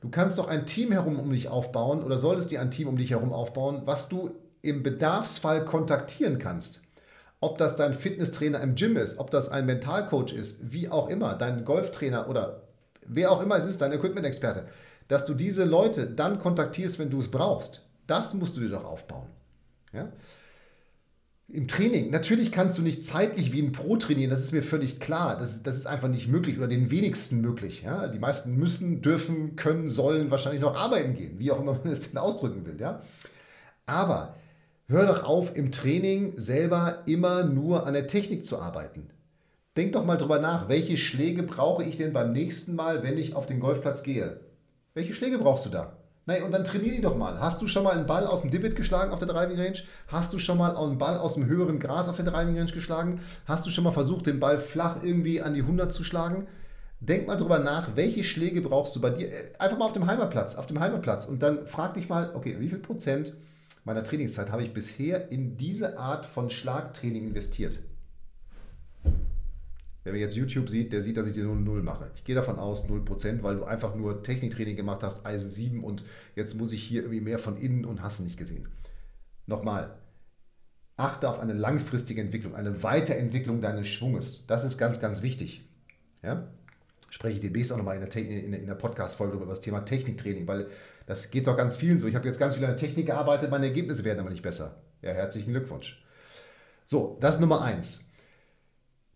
Du 0.00 0.10
kannst 0.10 0.38
doch 0.38 0.48
ein 0.48 0.66
Team 0.66 0.92
herum 0.92 1.18
um 1.18 1.32
dich 1.32 1.48
aufbauen 1.48 2.02
oder 2.02 2.18
solltest 2.18 2.50
dir 2.50 2.60
ein 2.60 2.70
Team 2.70 2.88
um 2.88 2.98
dich 2.98 3.10
herum 3.10 3.32
aufbauen, 3.32 3.82
was 3.86 4.10
du 4.10 4.32
im 4.60 4.82
Bedarfsfall 4.82 5.64
kontaktieren 5.64 6.38
kannst. 6.38 6.82
Ob 7.40 7.56
das 7.56 7.74
dein 7.76 7.94
Fitnesstrainer 7.94 8.60
im 8.60 8.74
Gym 8.74 8.96
ist, 8.96 9.18
ob 9.18 9.30
das 9.30 9.48
ein 9.48 9.64
Mentalcoach 9.64 10.32
ist, 10.34 10.72
wie 10.72 10.90
auch 10.90 11.08
immer, 11.08 11.34
dein 11.34 11.64
Golftrainer 11.64 12.28
oder 12.28 12.62
wer 13.06 13.30
auch 13.30 13.42
immer 13.42 13.56
es 13.56 13.66
ist, 13.66 13.80
dein 13.80 13.92
Equipment-Experte, 13.92 14.66
dass 15.08 15.24
du 15.24 15.32
diese 15.32 15.64
Leute 15.64 16.06
dann 16.06 16.38
kontaktierst, 16.38 16.98
wenn 16.98 17.10
du 17.10 17.20
es 17.20 17.30
brauchst. 17.30 17.82
Das 18.06 18.34
musst 18.34 18.56
du 18.56 18.60
dir 18.60 18.70
doch 18.70 18.84
aufbauen. 18.84 19.26
Ja? 19.92 20.10
Im 21.48 21.68
Training, 21.68 22.10
natürlich 22.10 22.52
kannst 22.52 22.78
du 22.78 22.82
nicht 22.82 23.04
zeitlich 23.04 23.52
wie 23.52 23.60
ein 23.60 23.72
Pro 23.72 23.96
trainieren, 23.96 24.30
das 24.30 24.40
ist 24.40 24.52
mir 24.52 24.62
völlig 24.62 24.98
klar. 24.98 25.38
Das, 25.38 25.62
das 25.62 25.76
ist 25.76 25.86
einfach 25.86 26.08
nicht 26.08 26.26
möglich 26.26 26.56
oder 26.56 26.68
den 26.68 26.90
wenigsten 26.90 27.40
möglich. 27.42 27.82
Ja? 27.82 28.08
Die 28.08 28.18
meisten 28.18 28.56
müssen, 28.56 29.02
dürfen, 29.02 29.54
können, 29.54 29.88
sollen 29.88 30.30
wahrscheinlich 30.30 30.62
noch 30.62 30.74
arbeiten 30.74 31.14
gehen, 31.14 31.38
wie 31.38 31.50
auch 31.50 31.60
immer 31.60 31.74
man 31.74 31.92
es 31.92 32.10
denn 32.10 32.18
ausdrücken 32.18 32.64
will. 32.64 32.80
Ja? 32.80 33.02
Aber 33.84 34.36
hör 34.88 35.06
doch 35.06 35.24
auf, 35.24 35.54
im 35.54 35.70
Training 35.70 36.32
selber 36.36 37.02
immer 37.06 37.44
nur 37.44 37.86
an 37.86 37.92
der 37.92 38.06
Technik 38.06 38.44
zu 38.44 38.58
arbeiten. 38.58 39.10
Denk 39.76 39.92
doch 39.92 40.04
mal 40.04 40.16
drüber 40.16 40.38
nach, 40.38 40.68
welche 40.68 40.96
Schläge 40.96 41.42
brauche 41.42 41.84
ich 41.84 41.96
denn 41.96 42.12
beim 42.12 42.32
nächsten 42.32 42.74
Mal, 42.74 43.02
wenn 43.02 43.18
ich 43.18 43.34
auf 43.34 43.46
den 43.46 43.60
Golfplatz 43.60 44.02
gehe? 44.02 44.40
Welche 44.94 45.14
Schläge 45.14 45.38
brauchst 45.38 45.66
du 45.66 45.70
da? 45.70 45.96
Nein, 46.26 46.42
und 46.42 46.52
dann 46.52 46.64
trainier 46.64 46.92
die 46.92 47.02
doch 47.02 47.16
mal. 47.16 47.38
Hast 47.38 47.60
du 47.60 47.66
schon 47.66 47.84
mal 47.84 47.94
einen 47.94 48.06
Ball 48.06 48.26
aus 48.26 48.40
dem 48.40 48.50
Divot 48.50 48.76
geschlagen 48.76 49.12
auf 49.12 49.18
der 49.18 49.28
Driving 49.28 49.58
Range? 49.58 49.78
Hast 50.08 50.32
du 50.32 50.38
schon 50.38 50.56
mal 50.56 50.74
einen 50.74 50.96
Ball 50.96 51.18
aus 51.18 51.34
dem 51.34 51.44
höheren 51.44 51.78
Gras 51.78 52.08
auf 52.08 52.16
der 52.16 52.24
Driving 52.24 52.56
Range 52.56 52.72
geschlagen? 52.72 53.20
Hast 53.46 53.66
du 53.66 53.70
schon 53.70 53.84
mal 53.84 53.92
versucht, 53.92 54.26
den 54.26 54.40
Ball 54.40 54.58
flach 54.58 55.02
irgendwie 55.02 55.42
an 55.42 55.52
die 55.52 55.60
100 55.60 55.92
zu 55.92 56.02
schlagen? 56.02 56.46
Denk 57.00 57.26
mal 57.26 57.36
drüber 57.36 57.58
nach, 57.58 57.96
welche 57.96 58.24
Schläge 58.24 58.62
brauchst 58.62 58.96
du 58.96 59.00
bei 59.02 59.10
dir? 59.10 59.28
Einfach 59.58 59.76
mal 59.76 59.84
auf 59.84 59.92
dem 59.92 60.06
Heimatplatz, 60.06 60.56
auf 60.56 60.64
dem 60.64 60.80
Heimatplatz 60.80 61.26
und 61.26 61.42
dann 61.42 61.66
frag 61.66 61.92
dich 61.92 62.08
mal, 62.08 62.30
okay, 62.34 62.56
wie 62.58 62.70
viel 62.70 62.78
Prozent 62.78 63.34
meiner 63.84 64.02
Trainingszeit 64.02 64.50
habe 64.50 64.62
ich 64.62 64.72
bisher 64.72 65.30
in 65.30 65.58
diese 65.58 65.98
Art 65.98 66.24
von 66.24 66.48
Schlagtraining 66.48 67.28
investiert? 67.28 67.80
Wer 70.04 70.12
mir 70.12 70.18
jetzt 70.18 70.36
YouTube 70.36 70.68
sieht, 70.68 70.92
der 70.92 71.02
sieht, 71.02 71.16
dass 71.16 71.26
ich 71.26 71.32
dir 71.32 71.44
nur 71.44 71.56
0 71.56 71.82
mache. 71.82 72.10
Ich 72.14 72.24
gehe 72.24 72.34
davon 72.34 72.58
aus 72.58 72.86
0%, 72.88 73.42
weil 73.42 73.56
du 73.56 73.64
einfach 73.64 73.94
nur 73.94 74.22
Techniktraining 74.22 74.76
gemacht 74.76 75.02
hast, 75.02 75.24
Eisen 75.24 75.50
7 75.50 75.82
und 75.82 76.04
jetzt 76.36 76.54
muss 76.56 76.72
ich 76.72 76.82
hier 76.82 77.02
irgendwie 77.02 77.22
mehr 77.22 77.38
von 77.38 77.56
innen 77.56 77.86
und 77.86 78.02
hast 78.02 78.20
nicht 78.20 78.36
gesehen. 78.36 78.68
Nochmal, 79.46 79.98
achte 80.96 81.28
auf 81.28 81.40
eine 81.40 81.54
langfristige 81.54 82.20
Entwicklung, 82.20 82.54
eine 82.54 82.82
Weiterentwicklung 82.82 83.62
deines 83.62 83.88
Schwunges. 83.88 84.44
Das 84.46 84.62
ist 84.62 84.76
ganz, 84.76 85.00
ganz 85.00 85.22
wichtig. 85.22 85.66
Ja? 86.22 86.48
Spreche 87.08 87.36
ich 87.36 87.40
demnächst 87.40 87.72
auch 87.72 87.78
nochmal 87.78 87.96
in 87.96 88.04
der, 88.04 88.14
in 88.14 88.50
der, 88.50 88.60
in 88.60 88.66
der 88.66 88.74
Podcast-Folge 88.74 89.36
über 89.36 89.46
das 89.46 89.60
Thema 89.60 89.86
Techniktraining, 89.86 90.46
weil 90.46 90.66
das 91.06 91.30
geht 91.30 91.46
doch 91.46 91.56
ganz 91.56 91.78
vielen 91.78 91.98
so. 91.98 92.06
Ich 92.08 92.14
habe 92.14 92.26
jetzt 92.26 92.38
ganz 92.38 92.56
viel 92.56 92.64
an 92.64 92.70
der 92.70 92.76
Technik 92.76 93.06
gearbeitet, 93.06 93.50
meine 93.50 93.66
Ergebnisse 93.66 94.04
werden 94.04 94.20
aber 94.20 94.30
nicht 94.30 94.42
besser. 94.42 94.82
Ja, 95.00 95.12
herzlichen 95.12 95.52
Glückwunsch. 95.52 96.04
So, 96.84 97.16
das 97.20 97.36
ist 97.36 97.40
Nummer 97.40 97.62
eins 97.62 98.04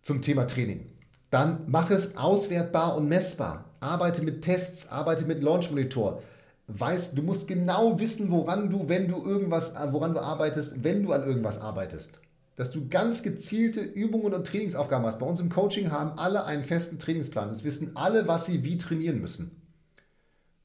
zum 0.08 0.22
Thema 0.22 0.46
Training. 0.46 0.86
Dann 1.30 1.64
mach 1.66 1.90
es 1.90 2.16
auswertbar 2.16 2.96
und 2.96 3.08
messbar. 3.08 3.66
Arbeite 3.80 4.22
mit 4.22 4.40
Tests, 4.40 4.90
arbeite 4.90 5.26
mit 5.26 5.42
Launch 5.42 5.70
Monitor. 5.70 6.22
Weiß, 6.66 7.14
du 7.14 7.22
musst 7.22 7.46
genau 7.46 8.00
wissen, 8.00 8.30
woran 8.30 8.70
du, 8.70 8.88
wenn 8.88 9.06
du 9.08 9.22
irgendwas, 9.22 9.74
woran 9.92 10.14
du 10.14 10.20
arbeitest, 10.20 10.82
wenn 10.82 11.02
du 11.02 11.12
an 11.12 11.24
irgendwas 11.24 11.60
arbeitest. 11.60 12.20
Dass 12.56 12.70
du 12.70 12.88
ganz 12.88 13.22
gezielte 13.22 13.80
Übungen 13.80 14.32
und 14.32 14.46
Trainingsaufgaben 14.46 15.06
hast. 15.06 15.20
Bei 15.20 15.26
uns 15.26 15.40
im 15.40 15.50
Coaching 15.50 15.90
haben 15.90 16.18
alle 16.18 16.44
einen 16.44 16.64
festen 16.64 16.98
Trainingsplan. 16.98 17.48
Das 17.48 17.62
wissen 17.62 17.94
alle, 17.94 18.26
was 18.26 18.46
sie 18.46 18.64
wie 18.64 18.78
trainieren 18.78 19.20
müssen. 19.20 19.60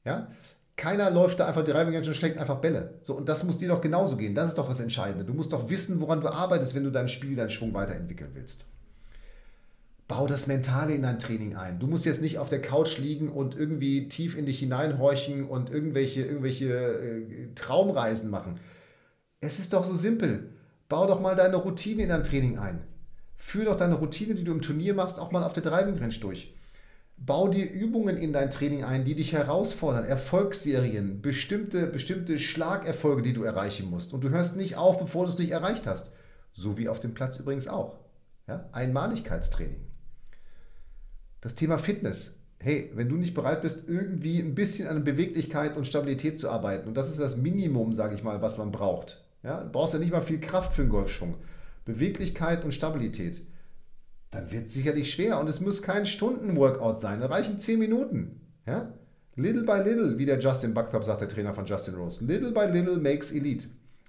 Ja? 0.06 0.28
Keiner 0.76 1.10
läuft 1.10 1.38
da 1.38 1.46
einfach 1.46 1.64
die 1.64 1.70
Reibung 1.70 1.94
und 1.94 2.16
schlägt 2.16 2.38
einfach 2.38 2.56
Bälle. 2.56 2.98
So, 3.02 3.14
und 3.14 3.28
das 3.28 3.44
muss 3.44 3.58
dir 3.58 3.68
doch 3.68 3.82
genauso 3.82 4.16
gehen. 4.16 4.34
Das 4.34 4.48
ist 4.48 4.58
doch 4.58 4.68
das 4.68 4.80
Entscheidende. 4.80 5.24
Du 5.26 5.34
musst 5.34 5.52
doch 5.52 5.68
wissen, 5.68 6.00
woran 6.00 6.22
du 6.22 6.28
arbeitest, 6.28 6.74
wenn 6.74 6.84
du 6.84 6.90
dein 6.90 7.08
Spiel, 7.08 7.36
deinen 7.36 7.50
Schwung 7.50 7.74
weiterentwickeln 7.74 8.30
willst. 8.32 8.64
Bau 10.06 10.26
das 10.26 10.46
Mentale 10.46 10.94
in 10.94 11.02
dein 11.02 11.18
Training 11.18 11.56
ein. 11.56 11.78
Du 11.78 11.86
musst 11.86 12.04
jetzt 12.04 12.20
nicht 12.20 12.38
auf 12.38 12.50
der 12.50 12.60
Couch 12.60 12.98
liegen 12.98 13.30
und 13.30 13.56
irgendwie 13.56 14.08
tief 14.08 14.36
in 14.36 14.44
dich 14.44 14.58
hineinhorchen 14.58 15.48
und 15.48 15.70
irgendwelche, 15.70 16.22
irgendwelche 16.22 16.74
äh, 16.74 17.54
Traumreisen 17.54 18.28
machen. 18.28 18.60
Es 19.40 19.58
ist 19.58 19.72
doch 19.72 19.84
so 19.84 19.94
simpel. 19.94 20.50
Bau 20.88 21.06
doch 21.06 21.20
mal 21.20 21.34
deine 21.34 21.56
Routine 21.56 22.02
in 22.02 22.10
dein 22.10 22.24
Training 22.24 22.58
ein. 22.58 22.84
Führ 23.36 23.64
doch 23.64 23.76
deine 23.76 23.94
Routine, 23.94 24.34
die 24.34 24.44
du 24.44 24.52
im 24.52 24.60
Turnier 24.60 24.94
machst, 24.94 25.18
auch 25.18 25.32
mal 25.32 25.42
auf 25.42 25.54
der 25.54 25.62
Driving 25.62 25.98
Range 25.98 26.18
durch. 26.20 26.54
Bau 27.16 27.48
dir 27.48 27.70
Übungen 27.70 28.16
in 28.16 28.32
dein 28.32 28.50
Training 28.50 28.84
ein, 28.84 29.04
die 29.04 29.14
dich 29.14 29.32
herausfordern, 29.32 30.04
Erfolgsserien, 30.04 31.22
bestimmte, 31.22 31.86
bestimmte 31.86 32.38
Schlagerfolge, 32.38 33.22
die 33.22 33.32
du 33.32 33.44
erreichen 33.44 33.88
musst. 33.88 34.12
Und 34.12 34.22
du 34.24 34.30
hörst 34.30 34.56
nicht 34.56 34.76
auf, 34.76 34.98
bevor 34.98 35.24
du 35.24 35.30
es 35.30 35.38
nicht 35.38 35.52
erreicht 35.52 35.86
hast. 35.86 36.12
So 36.52 36.76
wie 36.76 36.88
auf 36.88 37.00
dem 37.00 37.14
Platz 37.14 37.38
übrigens 37.38 37.68
auch. 37.68 37.98
Ja? 38.46 38.68
Einmaligkeitstraining. 38.72 39.93
Das 41.44 41.54
Thema 41.54 41.76
Fitness. 41.76 42.38
Hey, 42.58 42.90
wenn 42.94 43.10
du 43.10 43.16
nicht 43.16 43.34
bereit 43.34 43.60
bist, 43.60 43.84
irgendwie 43.86 44.38
ein 44.38 44.54
bisschen 44.54 44.88
an 44.88 45.04
Beweglichkeit 45.04 45.76
und 45.76 45.86
Stabilität 45.86 46.40
zu 46.40 46.48
arbeiten, 46.48 46.88
und 46.88 46.96
das 46.96 47.10
ist 47.10 47.20
das 47.20 47.36
Minimum, 47.36 47.92
sage 47.92 48.14
ich 48.14 48.22
mal, 48.22 48.40
was 48.40 48.56
man 48.56 48.72
braucht. 48.72 49.22
Ja, 49.42 49.62
du 49.62 49.70
brauchst 49.70 49.92
ja 49.92 50.00
nicht 50.00 50.10
mal 50.10 50.22
viel 50.22 50.40
Kraft 50.40 50.72
für 50.72 50.80
einen 50.80 50.90
Golfschwung. 50.90 51.34
Beweglichkeit 51.84 52.64
und 52.64 52.72
Stabilität. 52.72 53.42
Dann 54.30 54.50
wird 54.52 54.68
es 54.68 54.72
sicherlich 54.72 55.12
schwer 55.12 55.38
und 55.38 55.46
es 55.46 55.60
muss 55.60 55.82
kein 55.82 56.06
Stunden-Workout 56.06 56.98
sein. 56.98 57.20
Da 57.20 57.26
reichen 57.26 57.58
10 57.58 57.78
Minuten. 57.78 58.40
Ja? 58.64 58.94
Little 59.36 59.64
by 59.64 59.82
little, 59.86 60.16
wie 60.16 60.24
der 60.24 60.38
Justin 60.38 60.72
Bucktop 60.72 61.04
sagt, 61.04 61.20
der 61.20 61.28
Trainer 61.28 61.52
von 61.52 61.66
Justin 61.66 61.96
Rose. 61.96 62.24
Little 62.24 62.52
by 62.52 62.72
little 62.72 62.96
makes 62.96 63.30
elite. 63.32 63.66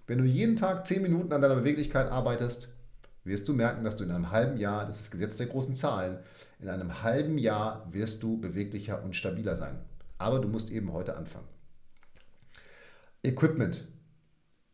Wenn 0.07 0.19
du 0.19 0.23
jeden 0.23 0.55
Tag 0.55 0.87
10 0.87 1.01
Minuten 1.01 1.33
an 1.33 1.41
deiner 1.41 1.55
Beweglichkeit 1.55 2.09
arbeitest, 2.09 2.69
wirst 3.25 3.47
du 3.47 3.53
merken, 3.53 3.83
dass 3.83 3.95
du 3.95 4.03
in 4.03 4.11
einem 4.11 4.31
halben 4.31 4.57
Jahr, 4.57 4.85
das 4.85 4.97
ist 4.97 5.05
das 5.05 5.11
Gesetz 5.11 5.37
der 5.37 5.47
großen 5.47 5.75
Zahlen, 5.75 6.19
in 6.59 6.69
einem 6.69 7.03
halben 7.03 7.37
Jahr 7.37 7.87
wirst 7.91 8.23
du 8.23 8.39
beweglicher 8.39 9.03
und 9.03 9.15
stabiler 9.15 9.55
sein. 9.55 9.79
Aber 10.17 10.39
du 10.39 10.47
musst 10.47 10.71
eben 10.71 10.93
heute 10.93 11.17
anfangen. 11.17 11.47
Equipment. 13.23 13.87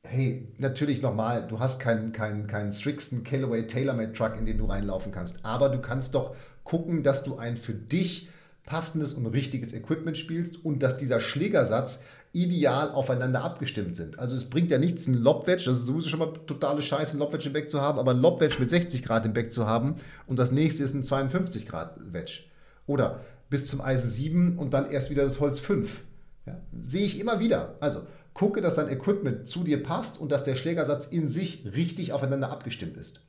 Hey, 0.04 0.54
natürlich 0.58 1.02
nochmal, 1.02 1.48
du 1.48 1.60
hast 1.60 1.80
keinen, 1.80 2.12
keinen, 2.12 2.48
keinen 2.48 2.74
Strixon 2.74 3.24
Callaway 3.24 3.66
TaylorMade 3.66 4.14
Truck, 4.14 4.36
in 4.38 4.46
den 4.46 4.58
du 4.58 4.66
reinlaufen 4.66 5.12
kannst. 5.12 5.46
Aber 5.46 5.70
du 5.70 5.80
kannst 5.80 6.16
doch 6.16 6.36
gucken, 6.64 7.04
dass 7.04 7.24
du 7.24 7.38
ein 7.38 7.56
für 7.56 7.74
dich 7.74 8.30
passendes 8.66 9.14
und 9.14 9.26
richtiges 9.28 9.74
Equipment 9.74 10.18
spielst 10.18 10.64
und 10.64 10.84
dass 10.84 10.98
dieser 10.98 11.20
Schlägersatz 11.20 12.04
ideal 12.34 12.92
aufeinander 12.92 13.44
abgestimmt 13.44 13.96
sind. 13.96 14.18
Also 14.18 14.36
es 14.36 14.50
bringt 14.50 14.72
ja 14.72 14.78
nichts, 14.78 15.08
ein 15.08 15.16
Lobwedge, 15.16 15.66
das 15.66 15.78
ist 15.78 15.86
sowieso 15.86 16.10
schon 16.10 16.20
mal 16.20 16.34
totale 16.48 16.82
Scheiße, 16.82 17.18
ein 17.18 17.20
Lobwedge 17.20 17.48
im 17.48 17.54
Back 17.54 17.70
zu 17.70 17.82
haben, 17.82 18.00
aber 18.00 18.12
ein 18.12 18.22
Lobwedge 18.22 18.60
mit 18.60 18.70
60 18.70 19.04
Grad 19.04 19.26
im 19.26 19.34
Back 19.34 19.52
zu 19.52 19.68
haben 19.68 19.96
und 20.28 20.40
das 20.40 20.52
nächste 20.52 20.84
ist 20.84 20.94
ein 20.94 21.04
52 21.04 21.68
Grad 21.68 21.96
Wedge. 22.14 22.44
Oder 22.88 23.20
bis 23.50 23.68
zum 23.68 23.82
Eisen 23.82 24.10
7 24.10 24.58
und 24.58 24.74
dann 24.74 24.90
erst 24.90 25.10
wieder 25.10 25.24
das 25.24 25.40
Holz 25.40 25.60
5. 25.60 26.02
Ja, 26.46 26.58
sehe 26.84 27.06
ich 27.06 27.20
immer 27.20 27.40
wieder. 27.40 27.76
Also 27.82 28.02
gucke, 28.34 28.62
dass 28.62 28.76
dein 28.76 28.90
Equipment 28.90 29.48
zu 29.48 29.64
dir 29.64 29.84
passt 29.84 30.20
und 30.20 30.32
dass 30.32 30.44
der 30.44 30.56
Schlägersatz 30.56 31.06
in 31.06 31.28
sich 31.28 31.66
richtig 31.76 32.14
aufeinander 32.14 32.50
abgestimmt 32.50 32.98
ist. 32.98 33.22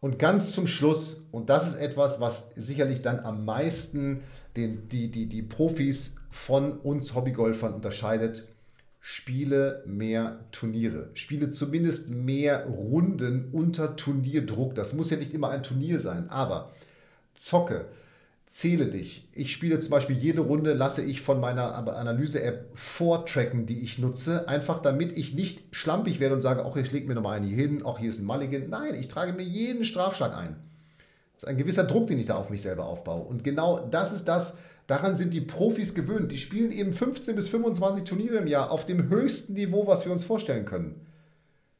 Und 0.00 0.18
ganz 0.18 0.52
zum 0.52 0.66
Schluss, 0.66 1.24
und 1.32 1.50
das 1.50 1.68
ist 1.68 1.76
etwas, 1.76 2.20
was 2.20 2.50
sicherlich 2.54 3.02
dann 3.02 3.20
am 3.20 3.44
meisten 3.44 4.22
den, 4.56 4.88
die, 4.88 5.10
die, 5.10 5.26
die 5.26 5.42
Profis 5.42 6.16
von 6.30 6.78
uns 6.78 7.14
Hobbygolfern 7.14 7.74
unterscheidet, 7.74 8.48
spiele 9.00 9.82
mehr 9.86 10.44
Turniere. 10.52 11.10
Spiele 11.14 11.50
zumindest 11.50 12.10
mehr 12.10 12.66
Runden 12.66 13.48
unter 13.52 13.96
Turnierdruck. 13.96 14.74
Das 14.74 14.92
muss 14.92 15.10
ja 15.10 15.16
nicht 15.16 15.32
immer 15.32 15.50
ein 15.50 15.62
Turnier 15.62 16.00
sein, 16.00 16.28
aber 16.30 16.72
zocke 17.34 17.86
zähle 18.48 18.86
dich. 18.86 19.28
Ich 19.34 19.52
spiele 19.52 19.78
zum 19.78 19.90
Beispiel 19.90 20.16
jede 20.16 20.40
Runde, 20.40 20.72
lasse 20.72 21.02
ich 21.02 21.20
von 21.20 21.38
meiner 21.38 21.74
Analyse-App 21.74 22.70
vortracken, 22.74 23.66
die 23.66 23.82
ich 23.82 23.98
nutze, 23.98 24.48
einfach 24.48 24.80
damit 24.80 25.16
ich 25.16 25.34
nicht 25.34 25.62
schlampig 25.70 26.18
werde 26.18 26.34
und 26.34 26.40
sage, 26.40 26.64
auch 26.64 26.76
ich 26.76 26.90
lege 26.90 27.06
mir 27.06 27.14
nochmal 27.14 27.42
hier 27.42 27.56
hin, 27.56 27.82
auch 27.82 27.98
hier 27.98 28.08
ist 28.08 28.20
ein 28.20 28.24
Mulligan. 28.24 28.70
Nein, 28.70 28.94
ich 28.94 29.08
trage 29.08 29.34
mir 29.34 29.42
jeden 29.42 29.84
Strafschlag 29.84 30.34
ein. 30.34 30.56
Das 31.34 31.42
ist 31.42 31.48
ein 31.48 31.58
gewisser 31.58 31.84
Druck, 31.84 32.06
den 32.06 32.18
ich 32.18 32.26
da 32.26 32.36
auf 32.36 32.48
mich 32.48 32.62
selber 32.62 32.86
aufbaue. 32.86 33.22
Und 33.22 33.44
genau 33.44 33.86
das 33.90 34.14
ist 34.14 34.26
das, 34.26 34.56
daran 34.88 35.16
sind 35.16 35.32
die 35.32 35.40
Profis 35.40 35.94
gewöhnt. 35.94 36.32
Die 36.32 36.38
spielen 36.38 36.72
eben 36.72 36.92
15 36.92 37.36
bis 37.36 37.46
25 37.46 38.02
Turniere 38.02 38.38
im 38.38 38.48
Jahr 38.48 38.72
auf 38.72 38.84
dem 38.84 39.08
höchsten 39.08 39.52
Niveau, 39.52 39.86
was 39.86 40.04
wir 40.04 40.10
uns 40.10 40.24
vorstellen 40.24 40.64
können. 40.64 40.96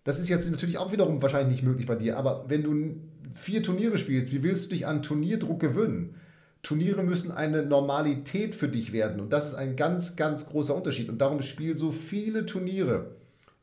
Das 0.05 0.21
ist 0.21 0.29
jetzt 0.29 0.49
natürlich 0.49 0.79
auch 0.79 0.93
wiederum 0.93 1.21
wahrscheinlich 1.21 1.57
nicht 1.57 1.65
möglich 1.65 1.87
bei 1.87 1.97
dir, 1.97 2.17
aber 2.17 2.45
wenn 2.49 2.63
du 2.63 2.97
vier 3.35 3.63
Turniere 3.63 3.99
spielst, 3.99 4.33
wie 4.33 4.43
willst 4.43 4.67
du 4.67 4.71
dich 4.71 4.87
an 4.87 5.03
Turnierdruck 5.03 5.61
gewöhnen? 5.61 6.15
Turniere 6.63 7.03
müssen 7.03 7.31
eine 7.31 7.63
Normalität 7.65 8.55
für 8.55 8.69
dich 8.69 8.93
werden. 8.93 9.21
Und 9.21 9.33
das 9.33 9.49
ist 9.49 9.55
ein 9.55 9.77
ganz, 9.77 10.17
ganz 10.17 10.47
großer 10.47 10.75
Unterschied. 10.75 11.09
Und 11.09 11.19
darum 11.19 11.41
spiel 11.43 11.77
so 11.77 11.91
viele 11.91 12.47
Turniere, 12.47 13.13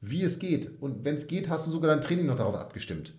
wie 0.02 0.24
es 0.24 0.40
geht. 0.40 0.82
Und 0.82 1.04
wenn 1.04 1.16
es 1.16 1.28
geht, 1.28 1.50
hast 1.50 1.68
du 1.68 1.72
sogar 1.72 1.92
dein 1.92 2.02
Training 2.02 2.26
noch 2.26 2.38
darauf 2.38 2.56
abgestimmt. 2.56 3.14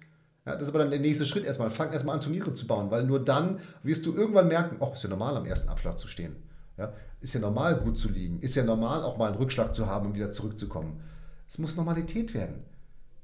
Ja, 0.47 0.53
das 0.53 0.63
ist 0.63 0.69
aber 0.69 0.79
dann 0.79 0.91
der 0.91 1.01
nächste 1.01 1.27
Schritt 1.27 1.45
erstmal. 1.45 1.71
Fang 1.71 1.93
erstmal 1.93 2.15
an, 2.15 2.21
Turniere 2.21 2.55
zu 2.55 2.67
bauen, 2.69 2.91
weil 2.91 3.05
nur 3.05 3.23
dann 3.23 3.59
wirst 3.83 4.07
du 4.07 4.15
irgendwann 4.15 4.47
merken, 4.47 4.77
ach, 4.81 4.93
ist 4.93 5.03
ja 5.03 5.11
normal, 5.11 5.37
am 5.37 5.45
ersten 5.45 5.69
Abschlag 5.69 5.99
zu 5.99 6.07
stehen. 6.07 6.37
Ja, 6.79 6.93
ist 7.21 7.35
ja 7.35 7.41
normal, 7.41 7.77
gut 7.77 7.99
zu 7.99 8.09
liegen. 8.09 8.41
Ist 8.41 8.55
ja 8.55 8.63
normal, 8.63 9.03
auch 9.03 9.17
mal 9.17 9.29
einen 9.29 9.39
Rückschlag 9.39 9.75
zu 9.75 9.87
haben, 9.87 10.07
um 10.07 10.15
wieder 10.15 10.31
zurückzukommen. 10.31 11.01
Es 11.49 11.59
muss 11.59 11.77
Normalität 11.77 12.33
werden. 12.33 12.65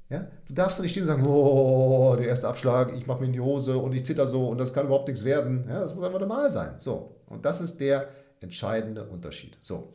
Ja? 0.09 0.27
Du 0.47 0.53
darfst 0.53 0.81
nicht 0.81 0.91
stehen 0.91 1.03
und 1.03 1.07
sagen, 1.07 1.25
oh, 1.25 2.15
der 2.17 2.27
erste 2.27 2.47
Abschlag, 2.47 2.93
ich 2.95 3.07
mache 3.07 3.21
mir 3.21 3.27
in 3.27 3.33
die 3.33 3.39
Hose 3.39 3.77
und 3.77 3.93
ich 3.93 4.05
zitter 4.05 4.27
so 4.27 4.47
und 4.47 4.57
das 4.57 4.73
kann 4.73 4.85
überhaupt 4.85 5.07
nichts 5.07 5.23
werden. 5.23 5.65
Ja, 5.69 5.79
das 5.79 5.95
muss 5.95 6.03
einfach 6.03 6.19
normal 6.19 6.51
sein. 6.51 6.75
So. 6.77 7.15
Und 7.27 7.45
das 7.45 7.61
ist 7.61 7.77
der 7.77 8.09
entscheidende 8.41 9.05
Unterschied. 9.05 9.57
So. 9.61 9.89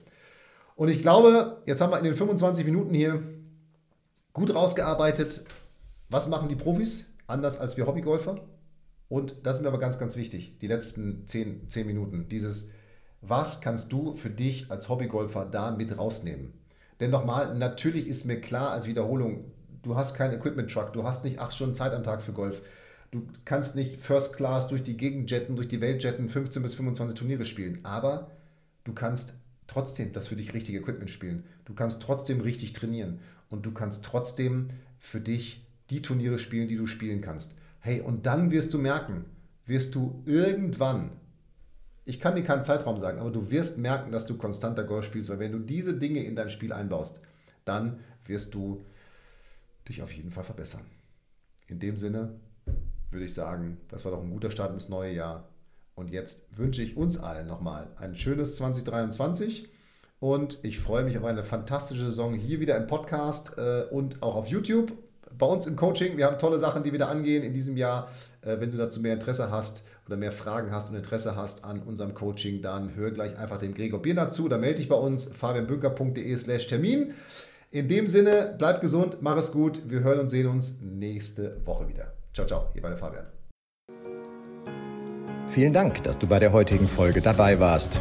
Und 0.76 0.88
ich 0.88 1.02
glaube, 1.02 1.58
jetzt 1.66 1.80
haben 1.80 1.90
wir 1.90 1.98
in 1.98 2.04
den 2.04 2.16
25 2.16 2.64
Minuten 2.64 2.94
hier 2.94 3.22
gut 4.32 4.54
rausgearbeitet, 4.54 5.44
was 6.08 6.28
machen 6.28 6.48
die 6.48 6.54
Profis 6.54 7.06
anders 7.28 7.60
als 7.60 7.76
wir 7.76 7.86
Hobbygolfer. 7.86 8.40
Und 9.08 9.46
das 9.46 9.56
ist 9.56 9.62
mir 9.62 9.68
aber 9.68 9.78
ganz, 9.78 9.98
ganz 9.98 10.16
wichtig, 10.16 10.58
die 10.58 10.66
letzten 10.66 11.26
10, 11.26 11.68
10 11.68 11.86
Minuten. 11.86 12.28
Dieses, 12.28 12.70
was 13.20 13.60
kannst 13.60 13.92
du 13.92 14.16
für 14.16 14.30
dich 14.30 14.70
als 14.70 14.88
Hobbygolfer 14.88 15.46
da 15.46 15.70
mit 15.70 15.96
rausnehmen? 15.96 16.52
Denn 17.00 17.10
nochmal, 17.10 17.54
natürlich 17.56 18.08
ist 18.08 18.24
mir 18.24 18.40
klar 18.40 18.70
als 18.70 18.86
Wiederholung, 18.86 19.52
du 19.82 19.94
hast 19.94 20.14
keinen 20.14 20.34
Equipment-Truck, 20.34 20.92
du 20.92 21.04
hast 21.04 21.24
nicht 21.24 21.38
acht 21.38 21.54
Stunden 21.54 21.74
Zeit 21.74 21.92
am 21.92 22.02
Tag 22.02 22.22
für 22.22 22.32
Golf. 22.32 22.62
Du 23.10 23.26
kannst 23.44 23.74
nicht 23.74 24.02
First 24.02 24.36
Class 24.36 24.68
durch 24.68 24.82
die 24.82 24.96
Gegend 24.96 25.30
jetten, 25.30 25.56
durch 25.56 25.68
die 25.68 25.80
Welt 25.80 26.02
jetten, 26.02 26.28
15 26.28 26.62
bis 26.62 26.74
25 26.74 27.16
Turniere 27.18 27.46
spielen. 27.46 27.78
Aber 27.84 28.30
du 28.84 28.92
kannst 28.92 29.34
trotzdem 29.66 30.12
das 30.12 30.28
für 30.28 30.36
dich 30.36 30.52
richtige 30.52 30.78
Equipment 30.78 31.08
spielen. 31.08 31.44
Du 31.64 31.72
kannst 31.72 32.02
trotzdem 32.02 32.40
richtig 32.40 32.74
trainieren. 32.74 33.20
Und 33.48 33.64
du 33.64 33.72
kannst 33.72 34.04
trotzdem 34.04 34.70
für 34.98 35.20
dich 35.20 35.64
die 35.90 36.02
Turniere 36.02 36.38
spielen, 36.38 36.68
die 36.68 36.76
du 36.76 36.86
spielen 36.86 37.20
kannst. 37.20 37.54
Hey, 37.80 38.00
und 38.00 38.26
dann 38.26 38.50
wirst 38.50 38.74
du 38.74 38.78
merken, 38.78 39.24
wirst 39.66 39.94
du 39.94 40.22
irgendwann, 40.26 41.12
ich 42.04 42.20
kann 42.20 42.36
dir 42.36 42.42
keinen 42.42 42.64
Zeitraum 42.64 42.98
sagen, 42.98 43.18
aber 43.18 43.30
du 43.30 43.50
wirst 43.50 43.78
merken, 43.78 44.12
dass 44.12 44.26
du 44.26 44.36
konstanter 44.36 44.84
Golf 44.84 45.04
spielst, 45.04 45.30
weil 45.30 45.38
wenn 45.38 45.52
du 45.52 45.58
diese 45.58 45.98
Dinge 45.98 46.22
in 46.24 46.36
dein 46.36 46.50
Spiel 46.50 46.72
einbaust, 46.72 47.20
dann 47.64 48.00
wirst 48.26 48.54
du 48.54 48.84
dich 49.88 50.02
auf 50.02 50.12
jeden 50.12 50.30
Fall 50.30 50.44
verbessern. 50.44 50.84
In 51.66 51.78
dem 51.78 51.96
Sinne 51.96 52.34
würde 53.10 53.26
ich 53.26 53.34
sagen, 53.34 53.78
das 53.88 54.04
war 54.04 54.12
doch 54.12 54.22
ein 54.22 54.30
guter 54.30 54.50
Start 54.50 54.72
ins 54.72 54.88
neue 54.88 55.12
Jahr. 55.12 55.48
Und 55.94 56.10
jetzt 56.10 56.56
wünsche 56.56 56.82
ich 56.82 56.96
uns 56.96 57.18
allen 57.18 57.46
nochmal 57.46 57.88
ein 57.96 58.14
schönes 58.14 58.54
2023 58.56 59.68
und 60.20 60.58
ich 60.62 60.78
freue 60.78 61.04
mich 61.04 61.18
auf 61.18 61.24
eine 61.24 61.44
fantastische 61.44 62.06
Saison 62.06 62.34
hier 62.34 62.60
wieder 62.60 62.76
im 62.76 62.86
Podcast 62.86 63.56
äh, 63.58 63.84
und 63.90 64.22
auch 64.22 64.34
auf 64.36 64.48
YouTube 64.48 64.92
bei 65.36 65.46
uns 65.46 65.66
im 65.66 65.76
Coaching. 65.76 66.16
Wir 66.16 66.26
haben 66.26 66.38
tolle 66.38 66.58
Sachen, 66.58 66.82
die 66.82 66.92
wieder 66.92 67.08
angehen 67.08 67.42
in 67.42 67.52
diesem 67.52 67.76
Jahr. 67.76 68.08
Äh, 68.42 68.60
wenn 68.60 68.70
du 68.70 68.76
dazu 68.76 69.00
mehr 69.00 69.14
Interesse 69.14 69.50
hast 69.50 69.82
oder 70.06 70.16
mehr 70.16 70.32
Fragen 70.32 70.70
hast 70.70 70.90
und 70.90 70.96
Interesse 70.96 71.36
hast 71.36 71.64
an 71.64 71.80
unserem 71.82 72.14
Coaching, 72.14 72.62
dann 72.62 72.94
hör 72.94 73.10
gleich 73.10 73.38
einfach 73.38 73.58
dem 73.58 73.74
Gregor 73.74 74.00
Birner 74.00 74.30
zu 74.30 74.46
oder 74.46 74.58
melde 74.58 74.76
dich 74.76 74.88
bei 74.88 74.96
uns, 74.96 75.26
fabianbünker.de 75.26 76.36
slash 76.36 76.66
Termin. 76.66 77.12
In 77.70 77.88
dem 77.88 78.06
Sinne, 78.06 78.54
bleib 78.56 78.80
gesund, 78.80 79.18
mach 79.20 79.36
es 79.36 79.52
gut. 79.52 79.82
Wir 79.90 80.00
hören 80.00 80.20
und 80.20 80.30
sehen 80.30 80.46
uns 80.46 80.78
nächste 80.80 81.60
Woche 81.66 81.88
wieder. 81.88 82.12
Ciao, 82.32 82.46
ciao, 82.46 82.68
hier 82.72 82.82
war 82.82 82.90
der 82.90 82.98
Fabian. 82.98 83.26
Vielen 85.48 85.72
Dank, 85.72 86.02
dass 86.04 86.18
du 86.18 86.26
bei 86.26 86.38
der 86.38 86.52
heutigen 86.52 86.88
Folge 86.88 87.20
dabei 87.20 87.58
warst. 87.58 88.00